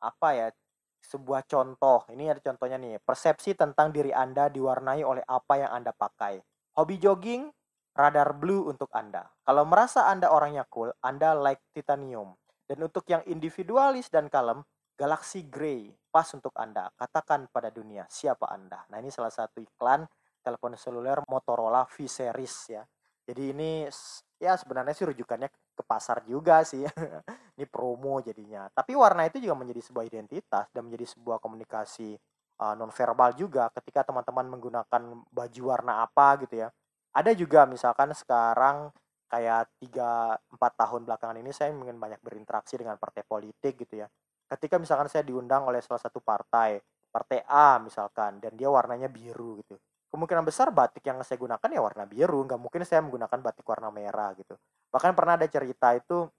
apa 0.00 0.28
ya 0.32 0.48
sebuah 1.04 1.44
contoh. 1.44 2.08
Ini 2.08 2.32
ada 2.32 2.40
contohnya 2.40 2.80
nih 2.80 2.96
persepsi 3.04 3.52
tentang 3.52 3.92
diri 3.92 4.08
anda 4.08 4.48
diwarnai 4.48 5.04
oleh 5.04 5.20
apa 5.28 5.60
yang 5.60 5.70
anda 5.76 5.92
pakai. 5.92 6.40
Hobi 6.80 6.96
jogging 6.96 7.52
radar 7.94 8.34
blue 8.36 8.66
untuk 8.68 8.90
anda 8.92 9.30
kalau 9.46 9.64
merasa 9.64 10.10
anda 10.10 10.30
orangnya 10.30 10.66
cool 10.68 10.90
anda 11.00 11.32
like 11.32 11.62
titanium 11.72 12.34
dan 12.66 12.78
untuk 12.82 13.06
yang 13.08 13.22
individualis 13.24 14.10
dan 14.10 14.28
kalem 14.28 14.62
Galaxy 14.94 15.42
Grey 15.50 15.90
pas 16.14 16.26
untuk 16.30 16.54
Anda. 16.54 16.86
Katakan 16.94 17.50
pada 17.50 17.68
dunia 17.74 18.06
siapa 18.06 18.46
Anda. 18.46 18.86
Nah, 18.94 19.02
ini 19.02 19.10
salah 19.10 19.34
satu 19.34 19.58
iklan 19.58 20.06
telepon 20.38 20.78
seluler 20.78 21.18
Motorola 21.26 21.82
V 21.90 22.06
series 22.06 22.54
ya. 22.70 22.82
Jadi 23.26 23.42
ini 23.50 23.70
ya 24.38 24.54
sebenarnya 24.54 24.94
sih 24.94 25.08
rujukannya 25.10 25.48
ke 25.50 25.82
pasar 25.82 26.22
juga 26.22 26.62
sih. 26.62 26.86
ini 27.58 27.66
promo 27.66 28.22
jadinya. 28.22 28.70
Tapi 28.70 28.94
warna 28.94 29.26
itu 29.26 29.42
juga 29.42 29.58
menjadi 29.58 29.82
sebuah 29.82 30.04
identitas 30.06 30.70
dan 30.70 30.86
menjadi 30.86 31.10
sebuah 31.18 31.42
komunikasi 31.42 32.14
uh, 32.62 32.74
nonverbal 32.78 33.34
juga 33.34 33.66
ketika 33.74 34.06
teman-teman 34.06 34.46
menggunakan 34.46 35.02
baju 35.26 35.62
warna 35.66 36.06
apa 36.06 36.38
gitu 36.46 36.62
ya. 36.62 36.68
Ada 37.14 37.30
juga 37.38 37.64
misalkan 37.70 38.10
sekarang 38.12 38.90
kayak 39.30 39.70
3 39.78 40.36
4 40.58 40.80
tahun 40.82 41.00
belakangan 41.06 41.38
ini 41.38 41.50
saya 41.54 41.70
ingin 41.70 41.98
banyak 41.98 42.20
berinteraksi 42.22 42.78
dengan 42.78 42.98
partai 42.98 43.22
politik 43.26 43.78
gitu 43.82 44.02
ya 44.02 44.08
ketika 44.54 44.76
misalkan 44.76 45.08
saya 45.08 45.24
diundang 45.24 45.64
oleh 45.66 45.80
salah 45.80 46.00
satu 46.00 46.20
partai, 46.20 46.78
partai 47.08 47.42
A 47.48 47.80
misalkan, 47.80 48.38
dan 48.38 48.52
dia 48.54 48.68
warnanya 48.68 49.08
biru 49.08 49.60
gitu. 49.64 49.80
Kemungkinan 50.14 50.46
besar 50.46 50.70
batik 50.70 51.02
yang 51.02 51.18
saya 51.26 51.40
gunakan 51.42 51.66
ya 51.66 51.80
warna 51.82 52.04
biru, 52.06 52.38
nggak 52.46 52.60
mungkin 52.60 52.86
saya 52.86 53.02
menggunakan 53.02 53.38
batik 53.42 53.66
warna 53.66 53.90
merah 53.90 54.30
gitu. 54.38 54.54
Bahkan 54.94 55.10
pernah 55.18 55.34
ada 55.34 55.46
cerita 55.50 55.90
itu 55.90 56.30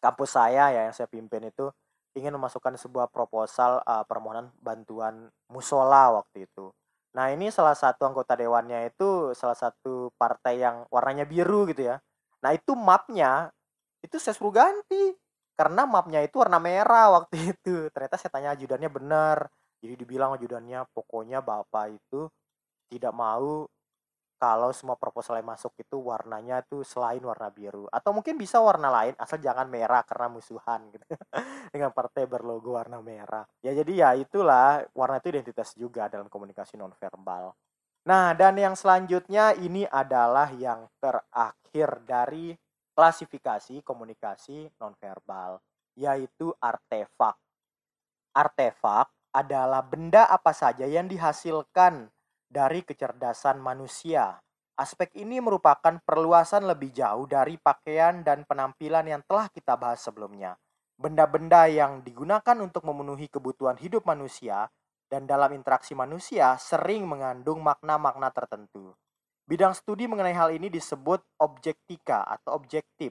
kampus 0.00 0.30
saya 0.32 0.72
ya 0.72 0.88
yang 0.88 0.94
saya 0.96 1.04
pimpin 1.04 1.52
itu 1.52 1.68
ingin 2.16 2.32
memasukkan 2.32 2.80
sebuah 2.80 3.12
proposal 3.12 3.84
uh, 3.84 4.02
permohonan 4.08 4.48
bantuan 4.56 5.28
musola 5.52 6.16
waktu 6.16 6.48
itu. 6.48 6.72
Nah 7.16 7.26
ini 7.34 7.50
salah 7.50 7.74
satu 7.74 8.06
anggota 8.06 8.38
dewannya 8.38 8.90
itu 8.90 9.34
salah 9.34 9.58
satu 9.58 10.14
partai 10.14 10.62
yang 10.62 10.86
warnanya 10.94 11.26
biru 11.26 11.66
gitu 11.70 11.90
ya. 11.90 11.96
Nah 12.42 12.50
itu 12.54 12.72
mapnya 12.78 13.50
itu 14.00 14.16
saya 14.16 14.32
suruh 14.32 14.54
ganti 14.54 15.14
karena 15.58 15.84
mapnya 15.84 16.24
itu 16.24 16.40
warna 16.40 16.58
merah 16.62 17.20
waktu 17.20 17.34
itu. 17.56 17.90
Ternyata 17.90 18.16
saya 18.16 18.30
tanya 18.32 18.50
ajudannya 18.54 18.90
benar. 18.90 19.38
Jadi 19.80 19.94
dibilang 19.96 20.36
ajudannya 20.36 20.86
pokoknya 20.92 21.40
bapak 21.42 21.96
itu 21.96 22.28
tidak 22.90 23.14
mau 23.16 23.64
kalau 24.40 24.72
semua 24.72 24.96
proposal 24.96 25.36
yang 25.36 25.52
masuk 25.52 25.76
itu 25.76 26.00
warnanya 26.00 26.64
tuh 26.64 26.80
selain 26.80 27.20
warna 27.20 27.52
biru. 27.52 27.84
Atau 27.92 28.16
mungkin 28.16 28.40
bisa 28.40 28.56
warna 28.56 28.88
lain 28.88 29.12
asal 29.20 29.36
jangan 29.36 29.68
merah 29.68 30.00
karena 30.00 30.32
musuhan 30.32 30.80
gitu. 30.88 31.04
Dengan 31.76 31.92
partai 31.92 32.24
berlogo 32.24 32.80
warna 32.80 33.04
merah. 33.04 33.44
Ya 33.60 33.76
jadi 33.76 33.92
ya 33.92 34.10
itulah 34.16 34.88
warna 34.96 35.20
itu 35.20 35.28
identitas 35.28 35.76
juga 35.76 36.08
dalam 36.08 36.32
komunikasi 36.32 36.80
nonverbal. 36.80 37.52
Nah 38.08 38.32
dan 38.32 38.56
yang 38.56 38.72
selanjutnya 38.72 39.52
ini 39.60 39.84
adalah 39.84 40.48
yang 40.56 40.88
terakhir 40.96 42.00
dari 42.08 42.56
klasifikasi 42.96 43.84
komunikasi 43.84 44.72
nonverbal 44.80 45.60
yaitu 46.00 46.48
artefak. 46.64 47.36
Artefak 48.32 49.12
adalah 49.36 49.84
benda 49.84 50.24
apa 50.32 50.56
saja 50.56 50.88
yang 50.88 51.04
dihasilkan 51.12 52.08
dari 52.50 52.82
kecerdasan 52.82 53.62
manusia. 53.62 54.42
Aspek 54.74 55.14
ini 55.22 55.38
merupakan 55.38 56.02
perluasan 56.02 56.66
lebih 56.66 56.90
jauh 56.90 57.30
dari 57.30 57.54
pakaian 57.54 58.26
dan 58.26 58.42
penampilan 58.42 59.06
yang 59.06 59.22
telah 59.22 59.46
kita 59.46 59.78
bahas 59.78 60.02
sebelumnya. 60.02 60.58
Benda-benda 60.98 61.70
yang 61.70 62.02
digunakan 62.02 62.56
untuk 62.58 62.84
memenuhi 62.84 63.30
kebutuhan 63.30 63.78
hidup 63.78 64.04
manusia 64.04 64.66
dan 65.06 65.24
dalam 65.30 65.54
interaksi 65.54 65.94
manusia 65.94 66.58
sering 66.58 67.06
mengandung 67.06 67.62
makna-makna 67.62 68.34
tertentu. 68.34 68.92
Bidang 69.46 69.74
studi 69.74 70.06
mengenai 70.06 70.34
hal 70.34 70.54
ini 70.54 70.70
disebut 70.70 71.42
objektika 71.42 72.22
atau 72.22 72.54
objektif. 72.54 73.10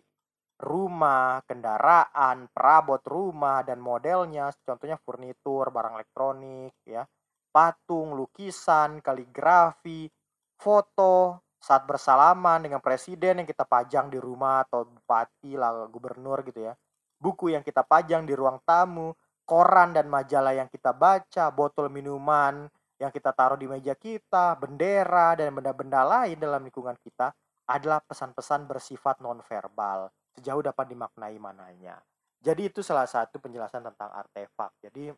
Rumah, 0.59 1.43
kendaraan, 1.47 2.51
perabot 2.51 2.99
rumah 3.07 3.63
dan 3.63 3.79
modelnya, 3.79 4.51
contohnya 4.63 4.99
furnitur, 4.99 5.71
barang 5.71 5.99
elektronik, 5.99 6.75
ya, 6.83 7.03
patung, 7.49 8.15
lukisan, 8.15 9.03
kaligrafi, 9.03 10.09
foto 10.55 11.43
saat 11.59 11.83
bersalaman 11.83 12.63
dengan 12.63 12.79
presiden 12.79 13.43
yang 13.43 13.47
kita 13.49 13.67
pajang 13.67 14.07
di 14.07 14.15
rumah 14.15 14.63
atau 14.63 14.87
bupati 14.87 15.59
lah 15.59 15.85
gubernur 15.91 16.41
gitu 16.47 16.71
ya. 16.71 16.73
Buku 17.19 17.51
yang 17.51 17.65
kita 17.65 17.83
pajang 17.83 18.23
di 18.23 18.31
ruang 18.31 18.63
tamu, 18.63 19.11
koran 19.43 19.91
dan 19.91 20.07
majalah 20.07 20.55
yang 20.55 20.71
kita 20.71 20.95
baca, 20.95 21.51
botol 21.51 21.91
minuman 21.91 22.71
yang 22.99 23.11
kita 23.15 23.31
taruh 23.31 23.55
di 23.55 23.67
meja 23.67 23.95
kita, 23.95 24.59
bendera 24.59 25.35
dan 25.39 25.55
benda-benda 25.55 26.03
lain 26.03 26.35
dalam 26.35 26.63
lingkungan 26.67 26.99
kita 26.99 27.31
adalah 27.71 28.03
pesan-pesan 28.03 28.67
bersifat 28.67 29.23
nonverbal 29.23 30.11
sejauh 30.35 30.63
dapat 30.63 30.85
dimaknai 30.91 31.39
mananya. 31.39 31.99
Jadi 32.39 32.71
itu 32.71 32.79
salah 32.79 33.07
satu 33.07 33.39
penjelasan 33.39 33.83
tentang 33.83 34.11
artefak. 34.15 34.71
Jadi 34.79 35.11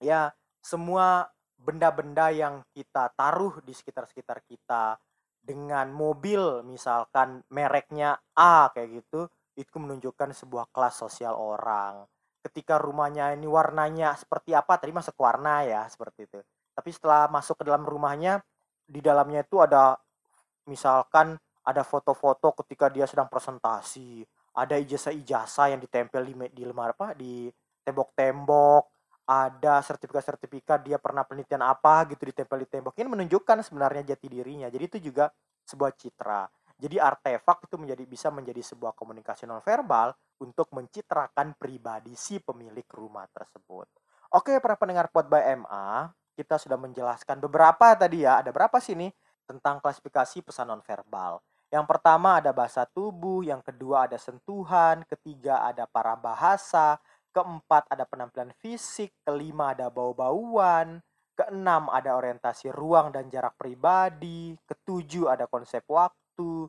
ya 0.00 0.32
semua 0.60 1.28
benda-benda 1.60 2.32
yang 2.32 2.64
kita 2.72 3.12
taruh 3.12 3.60
di 3.60 3.76
sekitar-sekitar 3.76 4.40
kita 4.48 4.96
dengan 5.40 5.88
mobil 5.92 6.64
misalkan 6.64 7.40
mereknya 7.52 8.16
A 8.36 8.68
kayak 8.72 9.04
gitu 9.04 9.28
itu 9.56 9.76
menunjukkan 9.76 10.32
sebuah 10.32 10.72
kelas 10.72 11.00
sosial 11.00 11.36
orang. 11.36 12.04
Ketika 12.40 12.80
rumahnya 12.80 13.36
ini 13.36 13.44
warnanya 13.44 14.16
seperti 14.16 14.56
apa 14.56 14.80
tadi 14.80 14.92
masuk 14.96 15.16
warna 15.20 15.60
ya 15.64 15.84
seperti 15.88 16.24
itu. 16.24 16.40
Tapi 16.72 16.88
setelah 16.92 17.28
masuk 17.28 17.60
ke 17.60 17.64
dalam 17.68 17.84
rumahnya 17.84 18.40
di 18.88 19.04
dalamnya 19.04 19.44
itu 19.44 19.60
ada 19.60 20.00
misalkan 20.64 21.36
ada 21.60 21.84
foto-foto 21.84 22.56
ketika 22.64 22.88
dia 22.88 23.04
sedang 23.04 23.28
presentasi. 23.28 24.24
Ada 24.56 24.80
ijazah-ijazah 24.80 25.76
yang 25.76 25.80
ditempel 25.84 26.24
di 26.24 26.34
di 26.56 26.62
lemari 26.64 26.96
apa 26.96 27.12
di 27.12 27.52
tembok-tembok 27.84 28.99
ada 29.30 29.78
sertifikat-sertifikat 29.86 30.82
dia 30.82 30.98
pernah 30.98 31.22
penelitian 31.22 31.62
apa 31.62 32.02
gitu 32.10 32.26
ditempel 32.26 32.66
di 32.66 32.66
tembok. 32.66 32.98
Ini 32.98 33.06
menunjukkan 33.06 33.62
sebenarnya 33.62 34.02
jati 34.02 34.26
dirinya. 34.26 34.66
Jadi 34.66 34.84
itu 34.90 34.98
juga 34.98 35.30
sebuah 35.62 35.94
citra. 35.94 36.50
Jadi 36.80 36.98
artefak 36.98 37.70
itu 37.70 37.78
menjadi 37.78 38.04
bisa 38.10 38.34
menjadi 38.34 38.58
sebuah 38.58 38.98
komunikasi 38.98 39.46
nonverbal 39.46 40.10
untuk 40.42 40.74
mencitrakan 40.74 41.54
pribadi 41.54 42.18
si 42.18 42.42
pemilik 42.42 42.88
rumah 42.90 43.30
tersebut. 43.30 43.86
Oke 44.34 44.58
para 44.58 44.74
pendengar 44.74 45.12
pot 45.14 45.30
by 45.30 45.54
MA 45.62 46.10
kita 46.34 46.58
sudah 46.58 46.80
menjelaskan 46.80 47.38
beberapa 47.38 47.94
tadi 47.94 48.26
ya. 48.26 48.42
Ada 48.42 48.50
berapa 48.50 48.82
sih 48.82 48.98
nih 48.98 49.12
tentang 49.46 49.78
klasifikasi 49.78 50.42
pesan 50.42 50.74
nonverbal? 50.74 51.38
Yang 51.70 51.86
pertama 51.86 52.42
ada 52.42 52.50
bahasa 52.50 52.82
tubuh, 52.82 53.46
yang 53.46 53.62
kedua 53.62 54.10
ada 54.10 54.18
sentuhan, 54.18 55.06
ketiga 55.06 55.62
ada 55.62 55.86
para 55.86 56.18
bahasa, 56.18 56.98
keempat 57.30 57.90
ada 57.90 58.04
penampilan 58.06 58.50
fisik, 58.58 59.14
kelima 59.22 59.72
ada 59.74 59.88
bau-bauan, 59.90 61.00
keenam 61.34 61.88
ada 61.88 62.18
orientasi 62.18 62.68
ruang 62.74 63.14
dan 63.14 63.32
jarak 63.32 63.56
pribadi, 63.56 64.52
ketujuh 64.68 65.32
ada 65.32 65.48
konsep 65.48 65.80
waktu, 65.88 66.68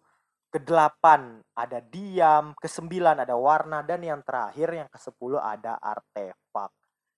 kedelapan 0.52 1.40
ada 1.56 1.80
diam, 1.80 2.56
kesembilan 2.56 3.24
ada 3.24 3.36
warna, 3.36 3.84
dan 3.84 4.04
yang 4.04 4.24
terakhir 4.24 4.72
yang 4.72 4.90
kesepuluh 4.92 5.40
ada 5.40 5.80
artefak. 5.80 6.72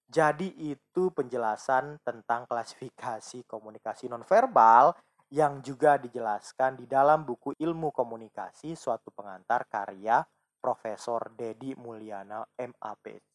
Jadi 0.06 0.70
itu 0.70 1.10
penjelasan 1.10 1.98
tentang 2.06 2.46
klasifikasi 2.46 3.50
komunikasi 3.50 4.06
nonverbal 4.06 4.94
yang 5.34 5.66
juga 5.66 5.98
dijelaskan 5.98 6.78
di 6.78 6.86
dalam 6.86 7.26
buku 7.26 7.58
Ilmu 7.58 7.90
Komunikasi 7.90 8.78
suatu 8.78 9.10
pengantar 9.10 9.66
karya 9.66 10.22
Profesor 10.62 11.34
Dedi 11.34 11.74
Mulyana 11.74 12.46
MAPD. 12.54 13.33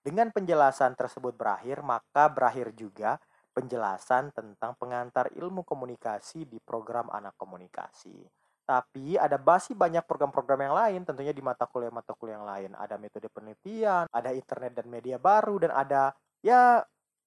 Dengan 0.00 0.32
penjelasan 0.32 0.96
tersebut 0.96 1.36
berakhir, 1.36 1.84
maka 1.84 2.32
berakhir 2.32 2.72
juga 2.72 3.20
penjelasan 3.52 4.32
tentang 4.32 4.72
pengantar 4.80 5.28
ilmu 5.36 5.60
komunikasi 5.66 6.48
di 6.48 6.56
program 6.62 7.12
anak 7.12 7.36
komunikasi. 7.36 8.24
Tapi 8.64 9.18
ada 9.18 9.34
masih 9.34 9.74
banyak 9.74 10.06
program-program 10.06 10.60
yang 10.70 10.76
lain 10.78 11.00
tentunya 11.02 11.34
di 11.34 11.42
mata 11.42 11.66
kuliah-mata 11.66 12.14
kuliah 12.14 12.38
yang 12.38 12.46
lain. 12.46 12.70
Ada 12.78 12.96
metode 12.96 13.26
penelitian, 13.28 14.06
ada 14.08 14.30
internet 14.30 14.72
dan 14.78 14.86
media 14.86 15.18
baru, 15.18 15.58
dan 15.58 15.74
ada 15.74 16.14
ya 16.40 16.80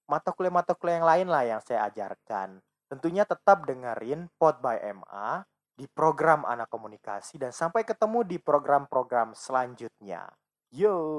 mata 0.07 0.31
kuliah-mata 0.31 0.71
kuliah 0.73 1.03
yang 1.03 1.09
lain 1.09 1.27
lah 1.27 1.43
yang 1.43 1.62
saya 1.62 1.91
ajarkan. 1.91 2.63
Tentunya 2.88 3.27
tetap 3.27 3.67
dengerin 3.67 4.31
Pod 4.39 4.63
by 4.63 4.79
MA 4.95 5.43
di 5.75 5.83
program 5.91 6.47
anak 6.47 6.71
komunikasi 6.71 7.41
dan 7.41 7.51
sampai 7.51 7.83
ketemu 7.83 8.23
di 8.23 8.38
program-program 8.39 9.36
selanjutnya. 9.36 10.31
Yo. 10.71 11.13